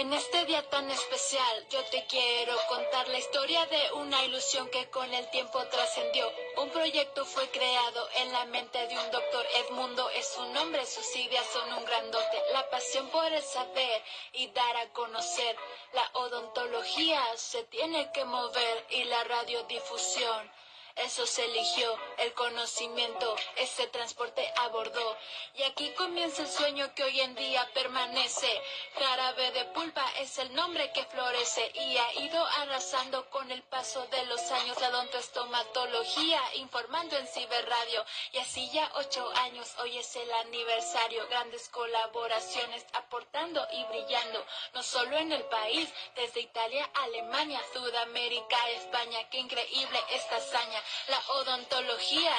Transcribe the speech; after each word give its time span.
En 0.00 0.14
este 0.14 0.46
día 0.46 0.62
tan 0.70 0.90
especial 0.90 1.66
yo 1.68 1.84
te 1.90 2.06
quiero 2.06 2.56
contar 2.70 3.06
la 3.08 3.18
historia 3.18 3.66
de 3.66 3.92
una 3.96 4.24
ilusión 4.24 4.66
que 4.70 4.88
con 4.88 5.12
el 5.12 5.28
tiempo 5.28 5.62
trascendió. 5.66 6.26
Un 6.56 6.70
proyecto 6.70 7.26
fue 7.26 7.50
creado 7.50 8.08
en 8.16 8.32
la 8.32 8.46
mente 8.46 8.78
de 8.86 8.98
un 8.98 9.10
doctor. 9.10 9.44
Edmundo 9.56 10.08
es 10.08 10.26
su 10.26 10.42
nombre, 10.54 10.86
sus 10.86 11.16
ideas 11.16 11.44
son 11.52 11.70
un 11.74 11.84
grandote. 11.84 12.42
La 12.54 12.70
pasión 12.70 13.10
por 13.10 13.30
el 13.30 13.42
saber 13.42 14.02
y 14.32 14.46
dar 14.46 14.76
a 14.78 14.88
conocer. 14.94 15.54
La 15.92 16.10
odontología 16.14 17.22
se 17.36 17.64
tiene 17.64 18.10
que 18.12 18.24
mover 18.24 18.86
y 18.88 19.04
la 19.04 19.22
radiodifusión. 19.24 20.50
Eso 20.96 21.26
se 21.26 21.44
eligió, 21.44 21.98
el 22.18 22.32
conocimiento, 22.34 23.36
ese 23.56 23.86
transporte 23.88 24.52
abordó. 24.56 25.16
Y 25.54 25.62
aquí 25.62 25.90
comienza 25.90 26.42
el 26.42 26.48
sueño 26.48 26.94
que 26.94 27.04
hoy 27.04 27.20
en 27.20 27.34
día 27.34 27.68
permanece. 27.72 28.62
Jarabe 28.98 29.50
de 29.52 29.64
pulpa 29.66 30.04
es 30.18 30.38
el 30.38 30.54
nombre 30.54 30.90
que 30.92 31.04
florece 31.04 31.70
y 31.74 31.96
ha 31.96 32.14
ido 32.22 32.44
arrasando 32.58 33.28
con 33.30 33.50
el 33.50 33.62
paso 33.62 34.06
de 34.06 34.24
los 34.26 34.40
años 34.50 34.80
la 34.80 34.88
odontoestomatología, 34.88 36.40
informando 36.56 37.16
en 37.16 37.26
ciberradio. 37.26 38.04
Y 38.32 38.38
así 38.38 38.70
ya 38.70 38.90
ocho 38.94 39.30
años, 39.36 39.68
hoy 39.78 39.96
es 39.98 40.16
el 40.16 40.30
aniversario. 40.32 41.26
Grandes 41.28 41.68
colaboraciones 41.68 42.84
aportando 42.92 43.66
y 43.72 43.84
brillando, 43.84 44.44
no 44.74 44.82
solo 44.82 45.16
en 45.16 45.32
el 45.32 45.44
país, 45.44 45.88
desde 46.14 46.40
Italia, 46.40 46.88
Alemania, 46.94 47.60
Sudamérica, 47.72 48.56
España. 48.70 49.28
Qué 49.30 49.38
increíble 49.38 50.00
esta 50.10 50.36
hazaña. 50.36 50.79
La 51.08 51.18
odontología 51.34 52.34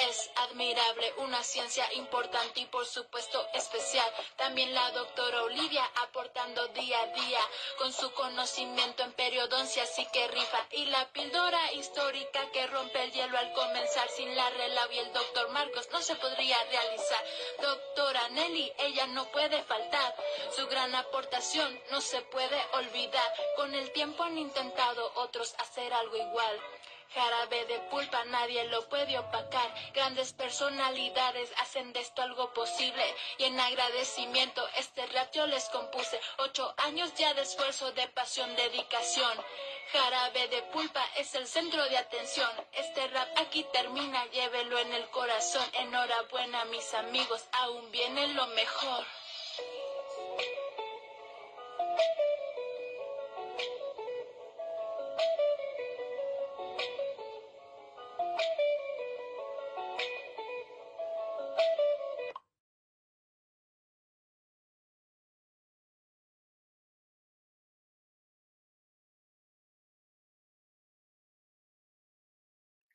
es 0.00 0.30
admirable, 0.36 1.12
una 1.18 1.42
ciencia 1.44 1.86
importante 1.94 2.60
y 2.60 2.66
por 2.66 2.86
supuesto 2.86 3.46
especial. 3.52 4.10
También 4.36 4.74
la 4.74 4.90
doctora 4.92 5.42
Olivia 5.42 5.84
aportando 6.02 6.66
día 6.68 6.98
a 7.00 7.06
día 7.08 7.40
con 7.78 7.92
su 7.92 8.10
conocimiento 8.12 9.02
en 9.02 9.12
periodoncia, 9.12 9.82
así 9.82 10.06
que 10.12 10.28
rifa. 10.28 10.66
Y 10.70 10.86
la 10.86 11.08
píldora 11.12 11.72
histórica 11.72 12.50
que 12.52 12.66
rompe 12.68 13.02
el 13.02 13.12
hielo 13.12 13.38
al 13.38 13.52
comenzar 13.52 14.08
sin 14.08 14.34
la 14.34 14.48
relav 14.50 14.90
y 14.92 14.98
el 14.98 15.12
doctor 15.12 15.50
Marcos 15.50 15.88
no 15.92 16.00
se 16.00 16.16
podría 16.16 16.56
realizar. 16.70 17.24
Doctora 17.60 18.28
Nelly, 18.30 18.72
ella 18.78 19.06
no 19.08 19.26
puede 19.30 19.62
faltar. 19.62 20.14
Su 20.56 20.66
gran 20.68 20.94
aportación 20.94 21.80
no 21.90 22.00
se 22.00 22.22
puede 22.22 22.60
olvidar. 22.72 23.32
Con 23.56 23.74
el 23.74 23.92
tiempo 23.92 24.22
han 24.22 24.38
intentado 24.38 25.12
otros 25.16 25.54
hacer 25.58 25.92
algo 25.92 26.16
igual. 26.16 26.60
Jarabe 27.14 27.66
de 27.66 27.78
pulpa 27.90 28.24
nadie 28.24 28.64
lo 28.64 28.88
puede 28.88 29.18
opacar. 29.18 29.74
Grandes 29.92 30.32
personalidades 30.32 31.52
hacen 31.58 31.92
de 31.92 32.00
esto 32.00 32.22
algo 32.22 32.52
posible. 32.54 33.04
Y 33.38 33.44
en 33.44 33.60
agradecimiento 33.60 34.66
este 34.76 35.06
rap 35.08 35.30
yo 35.32 35.46
les 35.46 35.68
compuse. 35.68 36.18
Ocho 36.38 36.74
años 36.78 37.12
ya 37.14 37.34
de 37.34 37.42
esfuerzo, 37.42 37.92
de 37.92 38.08
pasión, 38.08 38.54
dedicación. 38.56 39.44
Jarabe 39.92 40.48
de 40.48 40.62
pulpa 40.62 41.04
es 41.16 41.34
el 41.34 41.46
centro 41.46 41.84
de 41.88 41.98
atención. 41.98 42.50
Este 42.72 43.06
rap 43.08 43.28
aquí 43.36 43.66
termina, 43.72 44.24
llévelo 44.26 44.78
en 44.78 44.92
el 44.94 45.08
corazón. 45.10 45.68
Enhorabuena 45.74 46.64
mis 46.66 46.94
amigos, 46.94 47.44
aún 47.52 47.90
viene 47.90 48.28
lo 48.28 48.46
mejor. 48.48 49.04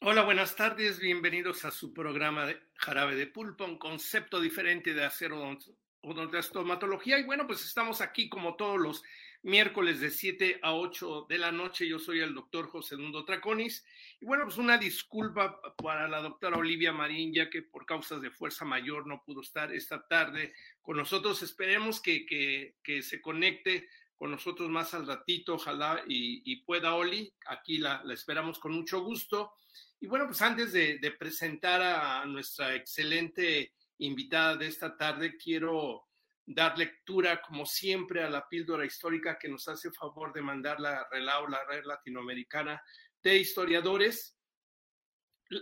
Hola, 0.09 0.23
buenas 0.23 0.55
tardes, 0.55 1.01
bienvenidos 1.01 1.65
a 1.65 1.71
su 1.71 1.93
programa 1.93 2.45
de 2.45 2.57
Jarabe 2.75 3.13
de 3.17 3.27
Pulpa, 3.27 3.65
un 3.65 3.77
concepto 3.77 4.39
diferente 4.39 4.93
de 4.93 5.03
hacer 5.03 5.33
odont- 5.33 5.75
odontostomatología. 5.99 7.19
Y 7.19 7.25
bueno, 7.25 7.45
pues 7.45 7.65
estamos 7.65 7.99
aquí 7.99 8.29
como 8.29 8.55
todos 8.55 8.79
los 8.79 9.03
miércoles 9.43 9.99
de 9.99 10.09
7 10.09 10.61
a 10.63 10.73
8 10.75 11.25
de 11.27 11.37
la 11.37 11.51
noche. 11.51 11.89
Yo 11.89 11.99
soy 11.99 12.21
el 12.21 12.33
doctor 12.33 12.69
José 12.69 12.95
Dundo 12.95 13.25
Traconis. 13.25 13.85
Y 14.21 14.25
bueno, 14.25 14.45
pues 14.45 14.55
una 14.57 14.77
disculpa 14.77 15.59
para 15.75 16.07
la 16.07 16.21
doctora 16.21 16.55
Olivia 16.55 16.93
Marín, 16.93 17.33
ya 17.33 17.49
que 17.49 17.63
por 17.63 17.85
causas 17.85 18.21
de 18.21 18.31
fuerza 18.31 18.63
mayor 18.63 19.07
no 19.07 19.21
pudo 19.25 19.41
estar 19.41 19.73
esta 19.73 20.07
tarde 20.07 20.53
con 20.81 20.95
nosotros. 20.95 21.43
Esperemos 21.43 22.01
que, 22.01 22.25
que, 22.25 22.77
que 22.81 23.01
se 23.01 23.19
conecte 23.19 23.89
con 24.17 24.31
nosotros 24.31 24.69
más 24.69 24.93
al 24.93 25.05
ratito, 25.05 25.55
ojalá 25.55 26.03
y, 26.07 26.41
y 26.51 26.57
pueda 26.63 26.95
Oli. 26.95 27.31
Aquí 27.45 27.77
la, 27.77 28.01
la 28.03 28.13
esperamos 28.13 28.59
con 28.59 28.73
mucho 28.73 29.01
gusto. 29.01 29.53
Y 29.99 30.07
bueno, 30.07 30.25
pues 30.25 30.41
antes 30.41 30.73
de, 30.73 30.97
de, 30.99 31.11
presentar 31.11 31.81
a 31.81 32.25
nuestra 32.25 32.75
excelente 32.75 33.73
invitada 33.99 34.55
de 34.55 34.67
esta 34.67 34.97
tarde, 34.97 35.37
quiero 35.37 36.07
dar 36.45 36.77
lectura, 36.77 37.41
como 37.41 37.65
siempre, 37.65 38.23
a 38.23 38.29
la 38.29 38.47
píldora 38.47 38.85
histórica 38.85 39.37
que 39.37 39.49
nos 39.49 39.67
hace 39.67 39.91
favor 39.91 40.33
de 40.33 40.41
mandar 40.41 40.79
la 40.79 41.07
RELAO, 41.11 41.47
la 41.47 41.63
Red 41.65 41.83
Latinoamericana 41.85 42.81
de 43.21 43.37
Historiadores 43.37 44.35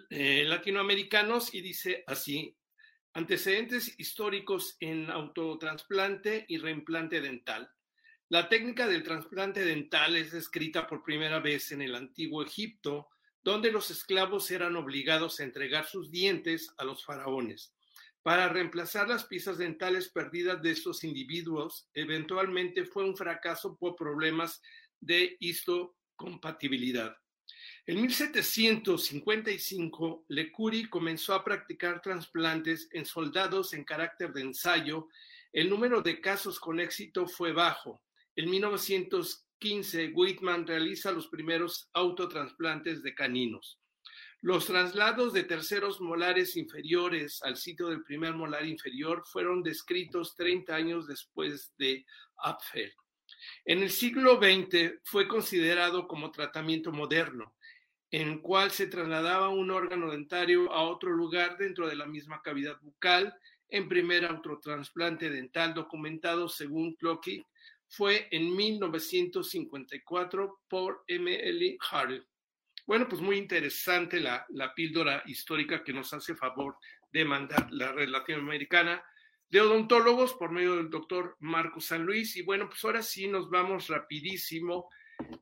eh, 0.09 0.43
Latinoamericanos, 0.45 1.53
y 1.53 1.61
dice 1.61 2.03
así, 2.07 2.55
antecedentes 3.13 3.99
históricos 3.99 4.77
en 4.79 5.09
autotransplante 5.09 6.45
y 6.47 6.57
reimplante 6.57 7.21
dental. 7.21 7.71
La 8.29 8.49
técnica 8.49 8.87
del 8.87 9.03
trasplante 9.03 9.63
dental 9.63 10.15
es 10.15 10.31
descrita 10.31 10.87
por 10.87 11.03
primera 11.03 11.39
vez 11.39 11.71
en 11.71 11.83
el 11.83 11.93
antiguo 11.93 12.41
Egipto, 12.41 13.09
donde 13.43 13.71
los 13.71 13.91
esclavos 13.91 14.49
eran 14.49 14.75
obligados 14.75 15.39
a 15.39 15.43
entregar 15.43 15.85
sus 15.85 16.09
dientes 16.09 16.73
a 16.79 16.85
los 16.85 17.05
faraones. 17.05 17.75
Para 18.23 18.49
reemplazar 18.49 19.07
las 19.07 19.25
piezas 19.25 19.59
dentales 19.59 20.09
perdidas 20.09 20.59
de 20.63 20.71
estos 20.71 21.03
individuos, 21.03 21.87
eventualmente 21.93 22.85
fue 22.85 23.03
un 23.03 23.15
fracaso 23.15 23.77
por 23.77 23.95
problemas 23.95 24.59
de 24.99 25.37
histocompatibilidad. 25.39 27.15
En 27.85 28.01
1755, 28.01 30.25
Lecuri 30.29 30.89
comenzó 30.89 31.35
a 31.35 31.43
practicar 31.43 32.01
trasplantes 32.01 32.89
en 32.91 33.05
soldados 33.05 33.75
en 33.75 33.83
carácter 33.83 34.33
de 34.33 34.41
ensayo. 34.41 35.09
El 35.53 35.69
número 35.69 36.01
de 36.01 36.19
casos 36.19 36.59
con 36.59 36.79
éxito 36.79 37.27
fue 37.27 37.51
bajo. 37.51 38.01
En 38.37 38.49
1915, 38.49 40.11
Whitman 40.13 40.67
realiza 40.67 41.11
los 41.11 41.27
primeros 41.27 41.89
autotransplantes 41.93 43.01
de 43.01 43.15
caninos. 43.15 43.79
Los 44.41 44.65
traslados 44.67 45.31
de 45.31 45.43
terceros 45.43 46.01
molares 46.01 46.57
inferiores 46.57 47.41
al 47.43 47.55
sitio 47.55 47.87
del 47.87 48.03
primer 48.03 48.33
molar 48.33 48.65
inferior 48.65 49.23
fueron 49.25 49.63
descritos 49.63 50.35
30 50.35 50.75
años 50.75 51.07
después 51.07 51.73
de 51.77 52.05
Apfel. 52.37 52.93
En 53.63 53.81
el 53.81 53.89
siglo 53.89 54.35
XX 54.35 54.99
fue 55.05 55.27
considerado 55.27 56.05
como 56.07 56.31
tratamiento 56.31 56.91
moderno, 56.91 57.55
en 58.11 58.29
el 58.29 58.41
cual 58.41 58.69
se 58.69 58.87
trasladaba 58.87 59.47
un 59.49 59.71
órgano 59.71 60.11
dentario 60.11 60.71
a 60.73 60.83
otro 60.83 61.11
lugar 61.11 61.57
dentro 61.57 61.87
de 61.87 61.95
la 61.95 62.05
misma 62.05 62.41
cavidad 62.43 62.77
bucal. 62.81 63.33
En 63.69 63.89
primer 63.89 64.25
autotransplante 64.25 65.29
dental 65.29 65.73
documentado 65.73 66.49
según 66.49 66.93
Clocky 66.95 67.43
fue 67.95 68.27
en 68.31 68.53
1954 68.53 70.63
por 70.67 71.03
M. 71.07 71.33
L. 71.33 71.77
Harrell. 71.89 72.27
Bueno, 72.85 73.07
pues 73.07 73.21
muy 73.21 73.37
interesante 73.37 74.19
la, 74.19 74.45
píldora 74.75 75.23
histórica 75.25 75.83
que 75.83 75.93
nos 75.93 76.13
hace 76.13 76.35
favor 76.35 76.77
de 77.11 77.23
mandar 77.23 77.71
la 77.71 77.93
relación 77.93 78.41
americana 78.41 79.01
de 79.49 79.61
odontólogos 79.61 80.33
por 80.33 80.51
medio 80.51 80.75
del 80.75 80.89
doctor 80.89 81.37
Marco 81.39 81.79
San 81.79 82.05
Luis. 82.05 82.35
Y 82.35 82.41
bueno, 82.41 82.67
pues 82.67 82.83
ahora 82.83 83.01
sí 83.01 83.27
nos 83.27 83.49
vamos 83.49 83.87
rapidísimo 83.87 84.89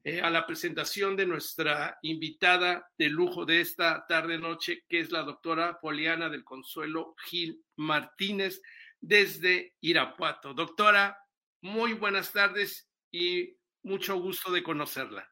eh, 0.03 0.21
a 0.21 0.29
la 0.29 0.45
presentación 0.45 1.15
de 1.15 1.25
nuestra 1.25 1.97
invitada 2.03 2.87
de 2.97 3.09
lujo 3.09 3.45
de 3.45 3.61
esta 3.61 4.05
tarde-noche, 4.07 4.85
que 4.87 4.99
es 4.99 5.11
la 5.11 5.23
doctora 5.23 5.79
Poliana 5.81 6.29
del 6.29 6.43
Consuelo 6.43 7.15
Gil 7.25 7.63
Martínez 7.77 8.61
desde 9.01 9.73
Irapuato. 9.81 10.53
Doctora, 10.53 11.22
muy 11.63 11.93
buenas 11.93 12.33
tardes 12.33 12.89
y 13.09 13.57
mucho 13.83 14.19
gusto 14.19 14.51
de 14.51 14.61
conocerla. 14.61 15.31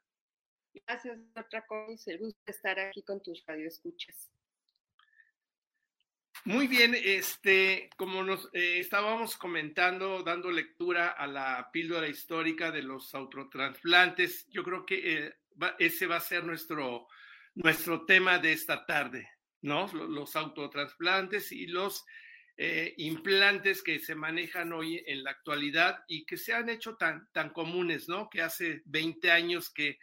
Gracias, 0.73 1.19
doctora 1.33 1.65
Comis. 1.67 2.07
El 2.07 2.19
gusto 2.19 2.39
de 2.45 2.51
estar 2.53 2.79
aquí 2.79 3.03
con 3.03 3.21
tus 3.21 3.45
radioescuchas. 3.45 4.31
Muy 6.45 6.67
bien, 6.67 6.95
este, 6.95 7.89
como 7.97 8.23
nos 8.23 8.49
eh, 8.53 8.79
estábamos 8.79 9.35
comentando, 9.37 10.23
dando 10.23 10.49
lectura 10.49 11.09
a 11.09 11.27
la 11.27 11.69
píldora 11.71 12.07
histórica 12.07 12.71
de 12.71 12.81
los 12.81 13.13
autotransplantes, 13.13 14.47
yo 14.47 14.63
creo 14.63 14.85
que 14.85 15.13
eh, 15.13 15.35
va, 15.61 15.75
ese 15.77 16.07
va 16.07 16.15
a 16.15 16.21
ser 16.21 16.45
nuestro, 16.45 17.07
nuestro 17.55 18.05
tema 18.05 18.39
de 18.39 18.53
esta 18.53 18.85
tarde, 18.85 19.29
¿no? 19.61 19.85
Los 19.93 20.35
autotransplantes 20.37 21.51
y 21.51 21.67
los 21.67 22.05
eh, 22.63 22.93
implantes 22.97 23.81
que 23.81 23.99
se 23.99 24.13
manejan 24.13 24.71
hoy 24.73 25.03
en 25.07 25.23
la 25.23 25.31
actualidad 25.31 26.03
y 26.07 26.25
que 26.25 26.37
se 26.37 26.53
han 26.53 26.69
hecho 26.69 26.95
tan, 26.95 27.27
tan 27.31 27.49
comunes, 27.51 28.07
¿no? 28.07 28.29
Que 28.29 28.41
hace 28.41 28.81
20 28.85 29.31
años 29.31 29.69
que 29.69 29.97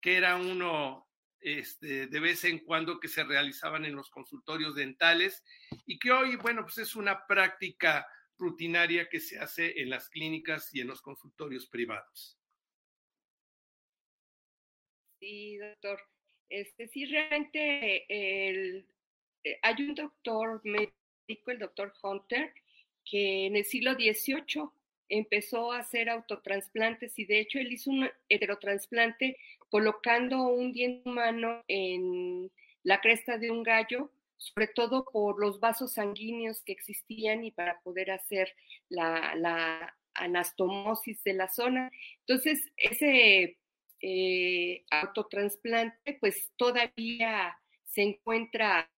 que 0.00 0.16
era 0.16 0.36
uno 0.36 1.08
este, 1.40 2.06
de 2.06 2.20
vez 2.20 2.44
en 2.44 2.58
cuando 2.60 3.00
que 3.00 3.08
se 3.08 3.24
realizaban 3.24 3.84
en 3.84 3.94
los 3.94 4.10
consultorios 4.10 4.74
dentales 4.74 5.44
y 5.86 5.98
que 5.98 6.10
hoy, 6.10 6.36
bueno, 6.36 6.62
pues 6.62 6.78
es 6.78 6.96
una 6.96 7.26
práctica 7.26 8.06
rutinaria 8.38 9.08
que 9.08 9.20
se 9.20 9.38
hace 9.38 9.80
en 9.80 9.90
las 9.90 10.08
clínicas 10.08 10.74
y 10.74 10.80
en 10.80 10.88
los 10.88 11.02
consultorios 11.02 11.66
privados. 11.66 12.38
Sí, 15.20 15.56
doctor. 15.58 16.00
Este, 16.48 16.88
sí, 16.88 17.04
realmente 17.06 18.06
el, 18.08 18.86
eh, 19.44 19.58
hay 19.62 19.82
un 19.82 19.94
doctor 19.94 20.60
el 21.46 21.58
doctor 21.58 21.92
Hunter, 22.02 22.52
que 23.04 23.46
en 23.46 23.56
el 23.56 23.64
siglo 23.64 23.94
XVIII 23.94 24.70
empezó 25.08 25.72
a 25.72 25.80
hacer 25.80 26.08
autotransplantes 26.10 27.18
y 27.18 27.24
de 27.24 27.40
hecho 27.40 27.58
él 27.58 27.72
hizo 27.72 27.90
un 27.90 28.10
heterotransplante 28.28 29.38
colocando 29.70 30.48
un 30.48 30.72
diente 30.72 31.08
humano 31.08 31.62
en 31.68 32.50
la 32.82 33.00
cresta 33.00 33.38
de 33.38 33.50
un 33.50 33.62
gallo, 33.62 34.10
sobre 34.36 34.68
todo 34.68 35.04
por 35.04 35.40
los 35.40 35.60
vasos 35.60 35.94
sanguíneos 35.94 36.62
que 36.62 36.72
existían 36.72 37.44
y 37.44 37.50
para 37.50 37.80
poder 37.80 38.10
hacer 38.10 38.54
la, 38.88 39.94
anastomosis 40.14 41.22
de 41.22 41.32
la 41.32 41.48
zona. 41.48 41.90
Entonces, 42.26 42.72
ese 42.76 43.56
eh, 44.00 44.84
autotransplante, 44.90 46.16
pues 46.20 46.50
todavía 46.56 47.56
se 47.84 48.02
encuentra 48.02 48.90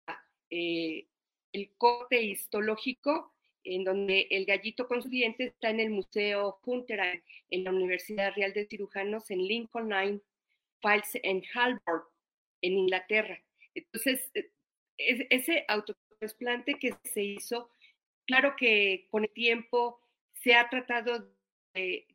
eh, 0.50 1.06
el 1.52 1.70
corte 1.76 2.22
histológico 2.22 3.34
en 3.64 3.84
donde 3.84 4.28
el 4.30 4.46
gallito 4.46 4.86
con 4.88 5.02
su 5.02 5.08
diente 5.08 5.44
está 5.44 5.70
en 5.70 5.80
el 5.80 5.90
Museo 5.90 6.58
Hunter 6.64 7.22
en 7.50 7.64
la 7.64 7.70
Universidad 7.70 8.32
Real 8.34 8.52
de 8.52 8.66
Cirujanos 8.66 9.30
en 9.30 9.46
Lincoln 9.46 9.90
Line 9.90 10.20
Files 10.80 11.18
en 11.22 11.42
Halbord, 11.54 12.04
en 12.62 12.72
Inglaterra. 12.74 13.42
Entonces, 13.74 14.30
e, 14.34 15.26
ese 15.30 15.64
autotrasplante 15.68 16.74
que 16.74 16.94
se 17.04 17.22
hizo, 17.22 17.70
claro 18.26 18.54
que 18.56 19.06
con 19.10 19.24
el 19.24 19.30
tiempo 19.30 20.00
se 20.32 20.54
ha 20.54 20.68
tratado 20.70 21.28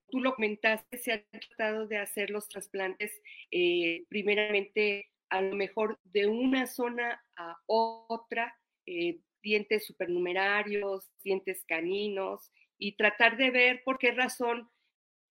tú 0.09 0.19
lo 0.19 0.35
comentaste, 0.35 0.97
se 0.97 1.13
ha 1.13 1.23
tratado 1.23 1.87
de 1.87 1.97
hacer 1.97 2.29
los 2.29 2.47
trasplantes 2.47 3.21
eh, 3.51 4.03
primeramente 4.09 5.09
a 5.29 5.41
lo 5.41 5.55
mejor 5.55 5.99
de 6.03 6.27
una 6.27 6.67
zona 6.67 7.23
a 7.35 7.57
otra, 7.65 8.55
eh, 8.85 9.19
dientes 9.41 9.85
supernumerarios, 9.85 11.09
dientes 11.23 11.63
caninos, 11.65 12.51
y 12.77 12.95
tratar 12.95 13.37
de 13.37 13.51
ver 13.51 13.83
por 13.83 13.97
qué 13.97 14.11
razón 14.11 14.69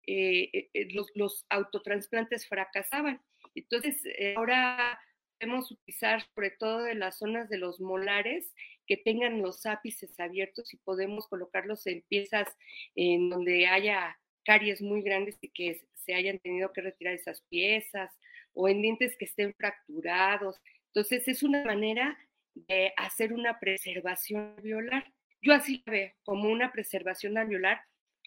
eh, 0.08 0.70
eh, 0.74 0.88
los, 0.94 1.08
los, 1.16 1.46
autotransplantes 1.50 2.48
fracasaban. 2.48 3.22
Entonces, 3.56 4.02
ahora 4.36 5.00
podemos 5.40 5.72
utilizar 5.72 6.24
sobre 6.34 6.52
todo 6.52 6.88
en 6.88 7.00
las 7.00 7.18
zonas 7.18 7.50
de 7.50 7.58
los 7.58 7.80
molares 7.80 8.54
que 8.88 8.98
tengan 8.98 9.42
los 9.42 9.66
ápices 9.66 10.20
abiertos 10.20 10.74
y 10.74 10.78
podemos 10.78 11.28
colocarlos 11.28 11.86
en 11.88 12.02
piezas 12.04 12.48
en 12.96 13.30
donde 13.30 13.68
haya 13.68 14.18
caries 14.44 14.82
muy 14.82 15.02
grandes 15.02 15.38
y 15.42 15.50
que 15.50 15.82
se 15.94 16.14
hayan 16.14 16.40
tenido 16.40 16.72
que 16.74 16.82
retirar 16.82 17.14
esas 17.14 17.42
piezas 17.50 18.12
o 18.54 18.68
en 18.68 18.82
dientes 18.82 19.16
que 19.18 19.26
estén 19.26 19.54
fracturados. 19.54 20.60
Entonces, 20.88 21.28
es 21.28 21.44
una 21.44 21.64
manera 21.64 22.18
de 22.56 22.94
hacer 22.98 23.34
una 23.34 23.60
preservación 23.60 24.56
alveolar. 24.58 25.12
Yo 25.42 25.54
así 25.54 25.82
la 25.86 25.92
veo, 25.92 26.12
como 26.24 26.50
una 26.50 26.72
preservación 26.72 27.38
alveolar 27.38 27.82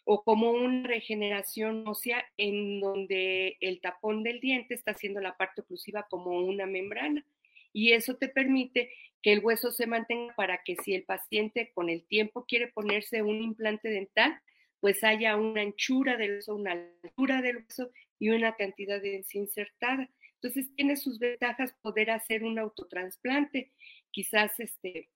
o 0.05 0.23
como 0.23 0.51
una 0.51 0.87
regeneración 0.87 1.87
ósea 1.87 2.25
en 2.37 2.81
donde 2.81 3.57
el 3.61 3.81
tapón 3.81 4.23
del 4.23 4.41
diente 4.41 4.75
está 4.75 4.93
haciendo 4.93 5.21
la 5.21 5.37
parte 5.37 5.63
oclusiva 5.63 6.07
como 6.11 6.39
una 6.41 6.67
membrana. 6.67 7.25
Y 7.73 7.93
eso 7.93 8.17
te 8.17 8.29
permite 8.29 8.91
que 9.23 9.33
el 9.33 9.41
hueso 9.41 9.73
se 9.73 9.87
mantenga 9.87 10.35
para 10.35 10.63
que 10.63 10.77
si 10.77 10.95
el 10.95 11.05
paciente 11.05 11.73
con 11.75 11.89
el 11.89 12.07
tiempo 12.07 12.45
quiere 12.47 12.69
ponerse 12.69 13.23
un 13.23 13.43
implante 13.43 13.89
dental, 13.89 14.39
pues 14.81 15.03
haya 15.03 15.37
una 15.37 15.63
anchura 15.63 16.19
del 16.19 16.33
hueso, 16.33 16.55
una 16.55 16.73
altura 17.03 17.41
del 17.41 17.57
hueso 17.57 17.91
y 18.19 18.29
una 18.29 18.55
cantidad 18.55 19.01
de 19.01 19.13
densidad 19.13 19.45
insertada. 19.45 20.11
Entonces 20.35 20.71
tiene 20.77 20.97
sus 20.97 21.19
ventajas 21.19 21.75
poder 21.81 22.11
hacer 22.11 22.45
un 22.45 22.59
autotransplante. 22.59 23.73
Quizás 24.15 24.53
este, 24.61 25.11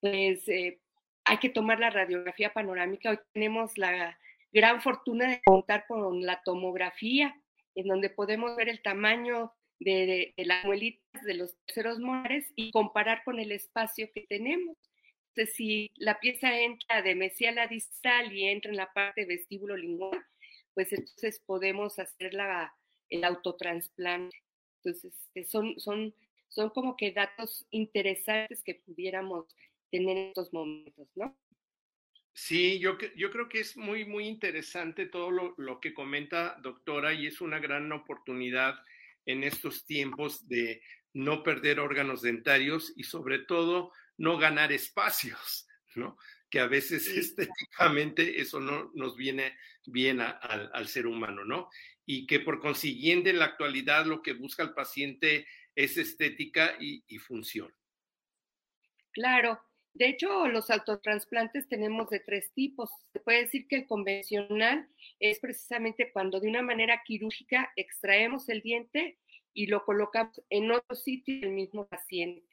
pues 0.00 0.46
eh, 0.46 0.78
hay 1.24 1.38
que 1.38 1.48
tomar 1.48 1.80
la 1.80 1.90
radiografía 1.90 2.52
panorámica. 2.52 3.10
Hoy 3.10 3.18
tenemos 3.32 3.76
la 3.76 4.16
gran 4.52 4.80
fortuna 4.80 5.28
de 5.28 5.42
contar 5.42 5.84
con 5.88 6.22
la 6.22 6.40
tomografía, 6.44 7.34
en 7.74 7.88
donde 7.88 8.08
podemos 8.08 8.56
ver 8.56 8.68
el 8.68 8.82
tamaño 8.82 9.52
de, 9.80 10.32
las 10.36 10.64
muelitas 10.64 11.24
de 11.24 11.34
los 11.34 11.56
terceros 11.66 11.98
molares 11.98 12.46
y 12.54 12.70
comparar 12.70 13.24
con 13.24 13.40
el 13.40 13.50
espacio 13.50 14.08
que 14.14 14.26
tenemos. 14.28 14.76
Entonces, 15.34 15.56
si 15.56 15.90
la 15.96 16.20
pieza 16.20 16.56
entra 16.60 17.02
de 17.02 17.16
mesiala 17.16 17.66
distal 17.66 18.32
y 18.32 18.44
entra 18.44 18.70
en 18.70 18.76
la 18.76 18.92
parte 18.92 19.24
vestíbulo 19.24 19.76
lingual, 19.76 20.24
pues 20.74 20.92
entonces 20.92 21.40
podemos 21.44 21.98
hacer 21.98 22.32
la, 22.32 22.72
el 23.08 23.24
autotransplante. 23.24 24.36
Entonces, 24.76 25.12
este, 25.16 25.44
son, 25.44 25.80
son, 25.80 26.14
son 26.50 26.70
como 26.70 26.96
que 26.96 27.12
datos 27.12 27.66
interesantes 27.70 28.62
que 28.62 28.74
pudiéramos 28.74 29.46
tener 29.90 30.16
estos 30.28 30.52
momentos, 30.52 31.08
¿no? 31.14 31.36
Sí, 32.32 32.78
yo, 32.78 32.96
yo 33.16 33.30
creo 33.30 33.48
que 33.48 33.60
es 33.60 33.76
muy, 33.76 34.04
muy 34.04 34.26
interesante 34.26 35.06
todo 35.06 35.30
lo, 35.30 35.54
lo, 35.58 35.80
que 35.80 35.94
comenta 35.94 36.56
doctora 36.62 37.12
y 37.12 37.26
es 37.26 37.40
una 37.40 37.58
gran 37.58 37.90
oportunidad 37.92 38.76
en 39.26 39.44
estos 39.44 39.84
tiempos 39.84 40.48
de 40.48 40.82
no 41.12 41.42
perder 41.42 41.80
órganos 41.80 42.22
dentarios 42.22 42.92
y 42.96 43.04
sobre 43.04 43.40
todo 43.40 43.92
no 44.16 44.38
ganar 44.38 44.72
espacios, 44.72 45.66
¿no? 45.94 46.16
Que 46.48 46.60
a 46.60 46.66
veces 46.66 47.06
estéticamente 47.08 48.40
eso 48.40 48.60
no 48.60 48.90
nos 48.94 49.16
viene 49.16 49.56
bien 49.86 50.20
a, 50.20 50.30
a, 50.30 50.70
al 50.72 50.88
ser 50.88 51.06
humano, 51.06 51.44
¿no? 51.44 51.68
Y 52.06 52.26
que 52.26 52.40
por 52.40 52.60
consiguiente 52.60 53.30
en 53.30 53.38
la 53.38 53.46
actualidad 53.46 54.06
lo 54.06 54.22
que 54.22 54.32
busca 54.32 54.62
el 54.62 54.72
paciente 54.72 55.46
es 55.74 55.96
estética 55.96 56.76
y, 56.78 57.18
función. 57.18 57.72
Claro, 59.12 59.60
de 59.94 60.08
hecho, 60.08 60.46
los 60.48 60.70
autotransplantes 60.70 61.68
tenemos 61.68 62.08
de 62.10 62.20
tres 62.20 62.52
tipos. 62.54 62.90
Se 63.12 63.20
puede 63.20 63.44
decir 63.44 63.66
que 63.66 63.76
el 63.76 63.86
convencional 63.86 64.88
es 65.18 65.40
precisamente 65.40 66.12
cuando 66.12 66.40
de 66.40 66.48
una 66.48 66.62
manera 66.62 67.02
quirúrgica 67.04 67.72
extraemos 67.76 68.48
el 68.48 68.62
diente 68.62 69.18
y 69.52 69.66
lo 69.66 69.84
colocamos 69.84 70.40
en 70.48 70.70
otro 70.70 70.94
sitio 70.94 71.40
del 71.40 71.50
mismo 71.50 71.88
paciente. 71.88 72.46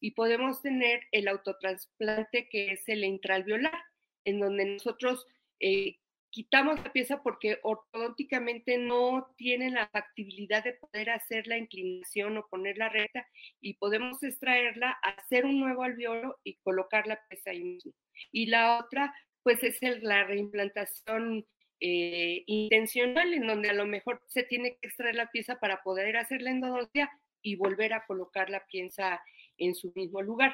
Y 0.00 0.10
podemos 0.10 0.60
tener 0.60 1.00
el 1.12 1.28
autotransplante 1.28 2.48
que 2.50 2.72
es 2.72 2.86
el 2.88 3.04
intralveolar, 3.04 3.82
en 4.24 4.40
donde 4.40 4.66
nosotros 4.66 5.26
eh, 5.60 5.98
quitamos 6.34 6.82
la 6.82 6.92
pieza 6.92 7.22
porque 7.22 7.60
ortodónticamente 7.62 8.76
no 8.76 9.32
tiene 9.36 9.70
la 9.70 9.86
factibilidad 9.86 10.64
de 10.64 10.72
poder 10.72 11.10
hacer 11.10 11.46
la 11.46 11.58
inclinación 11.58 12.36
o 12.36 12.48
ponerla 12.48 12.88
recta 12.88 13.24
y 13.60 13.74
podemos 13.74 14.20
extraerla, 14.20 14.90
hacer 15.02 15.44
un 15.44 15.60
nuevo 15.60 15.84
alveolo 15.84 16.40
y 16.42 16.56
colocar 16.56 17.06
la 17.06 17.20
pieza 17.28 17.50
ahí 17.50 17.62
mismo. 17.62 17.92
Y 18.32 18.46
la 18.46 18.80
otra, 18.80 19.14
pues 19.44 19.62
es 19.62 19.80
la 20.02 20.24
reimplantación 20.24 21.46
eh, 21.78 22.42
intencional, 22.46 23.32
en 23.32 23.46
donde 23.46 23.70
a 23.70 23.74
lo 23.74 23.86
mejor 23.86 24.20
se 24.26 24.42
tiene 24.42 24.76
que 24.80 24.88
extraer 24.88 25.14
la 25.14 25.30
pieza 25.30 25.60
para 25.60 25.84
poder 25.84 26.16
hacer 26.16 26.42
la 26.42 26.50
endodoncia 26.50 27.12
y 27.42 27.54
volver 27.54 27.92
a 27.92 28.06
colocar 28.06 28.50
la 28.50 28.66
pieza 28.66 29.22
en 29.56 29.76
su 29.76 29.92
mismo 29.94 30.20
lugar. 30.20 30.52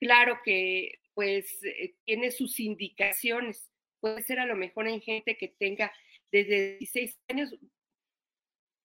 Claro 0.00 0.40
que 0.44 0.98
pues 1.14 1.62
eh, 1.62 1.94
tiene 2.04 2.32
sus 2.32 2.58
indicaciones 2.58 3.70
puede 4.00 4.22
ser 4.22 4.40
a 4.40 4.46
lo 4.46 4.56
mejor 4.56 4.88
en 4.88 5.00
gente 5.00 5.36
que 5.36 5.48
tenga 5.48 5.92
desde 6.32 6.78
16 6.78 7.18
años. 7.28 7.54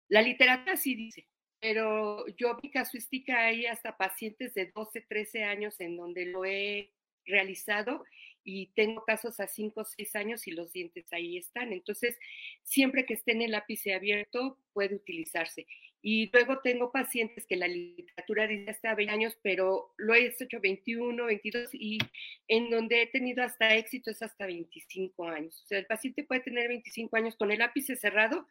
La 0.08 0.22
literatura 0.22 0.78
sí 0.78 0.96
dice, 0.96 1.28
pero 1.60 2.28
yo 2.38 2.58
mi 2.62 2.70
casuística 2.70 3.46
hay 3.46 3.66
hasta 3.66 3.98
pacientes 3.98 4.54
de 4.54 4.72
12, 4.76 5.02
13 5.02 5.44
años 5.44 5.80
en 5.80 5.98
donde 5.98 6.26
lo 6.26 6.46
he 6.46 6.92
realizado 7.26 8.04
y 8.44 8.68
tengo 8.76 9.04
casos 9.04 9.40
a 9.40 9.48
5 9.48 9.82
o 9.82 9.86
6 9.86 10.16
años 10.16 10.48
y 10.48 10.52
los 10.52 10.72
dientes 10.72 11.12
ahí 11.12 11.38
están. 11.38 11.74
Entonces, 11.74 12.18
siempre 12.62 13.06
que 13.06 13.16
esté 13.16 13.32
en 13.32 13.42
el 13.42 13.56
ápice 13.56 13.96
abierto, 13.96 14.60
puede 14.74 14.96
utilizarse. 14.96 15.66
Y 16.08 16.30
luego 16.32 16.60
tengo 16.60 16.92
pacientes 16.92 17.48
que 17.48 17.56
la 17.56 17.68
literatura 17.68 18.46
dice 18.46 18.70
hasta 18.70 18.94
20 18.94 19.12
años, 19.12 19.40
pero 19.42 19.92
lo 19.98 20.14
he 20.14 20.28
hecho 20.28 20.60
21, 20.62 21.26
22 21.26 21.70
y 21.74 21.98
en 22.48 22.70
donde 22.70 23.02
he 23.02 23.08
tenido 23.08 23.44
hasta 23.44 23.74
éxito 23.74 24.12
es 24.12 24.22
hasta 24.22 24.46
25 24.46 25.28
años. 25.28 25.60
O 25.64 25.68
sea, 25.68 25.80
el 25.80 25.88
paciente 25.88 26.24
puede 26.24 26.42
tener 26.42 26.68
25 26.68 27.18
años 27.18 27.36
con 27.36 27.50
el 27.50 27.60
ápice 27.64 27.96
cerrado, 27.96 28.48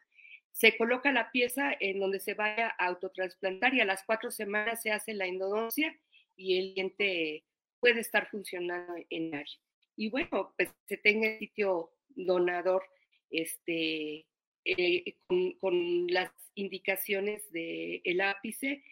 se 0.51 0.75
coloca 0.75 1.13
la 1.13 1.31
pieza 1.31 1.71
en 1.79 2.01
donde 2.01 2.19
se 2.19 2.33
vaya 2.33 2.75
a 2.77 2.87
autotransplantar 2.87 3.73
y 3.73 3.79
a 3.79 3.85
las 3.85 4.03
cuatro 4.03 4.31
semanas 4.31 4.81
se 4.81 4.91
hace 4.91 5.13
la 5.13 5.25
endodoncia 5.25 5.97
y 6.35 6.59
el 6.59 6.73
diente 6.73 7.45
puede 7.79 8.01
estar 8.01 8.29
funcionando 8.29 8.95
en 9.09 9.33
área. 9.33 9.59
Y 9.95 10.09
bueno, 10.09 10.53
pues 10.57 10.75
se 10.89 10.97
tenga 10.97 11.29
el 11.29 11.39
sitio 11.39 11.89
donador 12.17 12.83
este, 13.29 14.25
eh, 14.65 15.15
con, 15.27 16.07
las 16.07 16.31
indicaciones 16.55 17.51
del 17.51 18.21
ápice. 18.21 18.83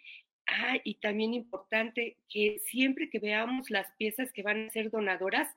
Ah, 0.46 0.78
y 0.84 0.96
también 0.96 1.32
importante 1.32 2.18
que 2.28 2.60
siempre 2.66 3.08
que 3.08 3.18
veamos 3.18 3.70
las 3.70 3.90
piezas 3.96 4.32
que 4.32 4.42
van 4.42 4.66
a 4.66 4.70
ser 4.70 4.90
donadoras, 4.90 5.48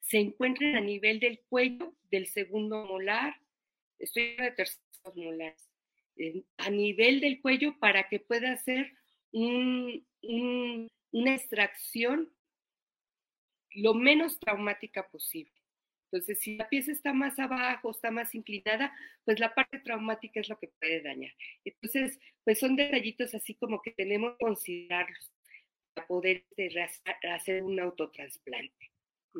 se 0.00 0.18
encuentren 0.18 0.76
a 0.76 0.80
nivel 0.80 1.18
del 1.18 1.40
cuello 1.48 1.94
del 2.10 2.26
segundo 2.26 2.84
molar, 2.84 3.36
estoy 3.98 4.36
de 4.36 4.50
terceros 4.50 5.16
molares, 5.16 5.66
a 6.58 6.70
nivel 6.70 7.20
del 7.20 7.40
cuello 7.40 7.78
para 7.78 8.08
que 8.08 8.20
pueda 8.20 8.52
hacer 8.52 8.92
una 9.32 10.88
extracción 11.34 12.30
lo 13.74 13.94
menos 13.94 14.38
traumática 14.38 15.08
posible. 15.08 15.53
Entonces, 16.14 16.38
si 16.38 16.56
la 16.56 16.68
pieza 16.68 16.92
está 16.92 17.12
más 17.12 17.40
abajo, 17.40 17.90
está 17.90 18.12
más 18.12 18.36
inclinada, 18.36 18.96
pues 19.24 19.40
la 19.40 19.52
parte 19.52 19.80
traumática 19.80 20.38
es 20.38 20.48
lo 20.48 20.56
que 20.60 20.68
puede 20.78 21.02
dañar. 21.02 21.32
Entonces, 21.64 22.20
pues 22.44 22.60
son 22.60 22.76
detallitos 22.76 23.34
así 23.34 23.56
como 23.56 23.82
que 23.82 23.90
tenemos 23.90 24.36
que 24.38 24.44
considerarlos 24.44 25.32
para 25.92 26.06
poder 26.06 26.46
este, 26.56 27.10
hacer 27.28 27.64
un 27.64 27.80
autotransplante. 27.80 28.92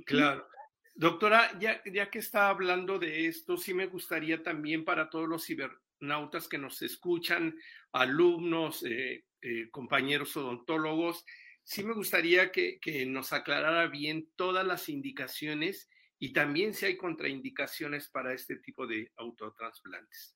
Claro. 0.05 0.49
Doctora, 0.97 1.57
ya, 1.61 1.81
ya 1.85 2.11
que 2.11 2.19
está 2.19 2.49
hablando 2.49 2.99
de 2.99 3.29
esto, 3.29 3.57
sí 3.57 3.73
me 3.73 3.87
gustaría 3.87 4.43
también 4.43 4.85
para 4.85 5.11
todos 5.11 5.29
los 5.29 5.47
cibernautas 5.47 6.49
que 6.49 6.59
nos 6.59 6.83
escuchan, 6.83 7.57
alumnos, 7.93 8.85
eh, 8.85 9.25
eh, 9.43 9.71
compañeros 9.71 10.37
odontólogos, 10.37 11.25
sí 11.63 11.85
me 11.85 11.95
gustaría 11.95 12.51
que, 12.51 12.81
que, 12.81 13.07
nos 13.07 13.33
aclarara 13.33 13.87
bien 13.87 14.29
todas 14.35 14.67
las 14.67 14.89
indicaciones 14.89 15.89
y 16.25 16.33
también 16.33 16.73
si 16.73 16.87
hay 16.87 16.97
contraindicaciones 16.97 18.09
para 18.09 18.33
este 18.33 18.57
tipo 18.57 18.87
de 18.87 19.13
autotransplantes. 19.17 20.35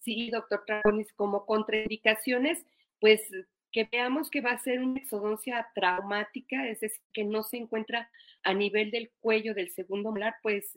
Sí, 0.00 0.30
doctor 0.30 0.64
Tragonis, 0.66 1.12
como 1.12 1.46
contraindicaciones, 1.46 2.66
pues 2.98 3.22
que 3.70 3.84
veamos 3.84 4.30
que 4.30 4.40
va 4.40 4.50
a 4.50 4.58
ser 4.58 4.80
una 4.80 4.98
exodoncia 4.98 5.64
traumática, 5.76 6.68
es 6.68 6.80
decir, 6.80 7.00
que 7.12 7.22
no 7.22 7.44
se 7.44 7.56
encuentra 7.56 8.10
a 8.42 8.52
nivel 8.52 8.90
del 8.90 9.12
cuello 9.20 9.54
del 9.54 9.70
segundo 9.70 10.10
molar, 10.10 10.34
pues 10.42 10.72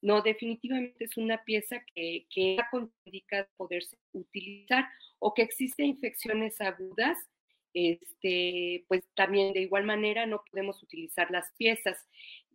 no, 0.00 0.22
definitivamente 0.22 1.06
es 1.06 1.16
una 1.16 1.42
pieza 1.42 1.84
que, 1.92 2.28
que 2.30 2.58
ha 2.60 2.70
poderse 3.56 3.98
utilizar 4.12 4.84
o 5.18 5.34
que 5.34 5.42
existen 5.42 5.86
infecciones 5.86 6.60
agudas, 6.60 7.18
este, 7.74 8.84
pues 8.86 9.02
también 9.16 9.52
de 9.54 9.62
igual 9.62 9.84
manera 9.84 10.26
no 10.26 10.44
podemos 10.48 10.80
utilizar 10.82 11.30
las 11.32 11.50
piezas. 11.56 12.06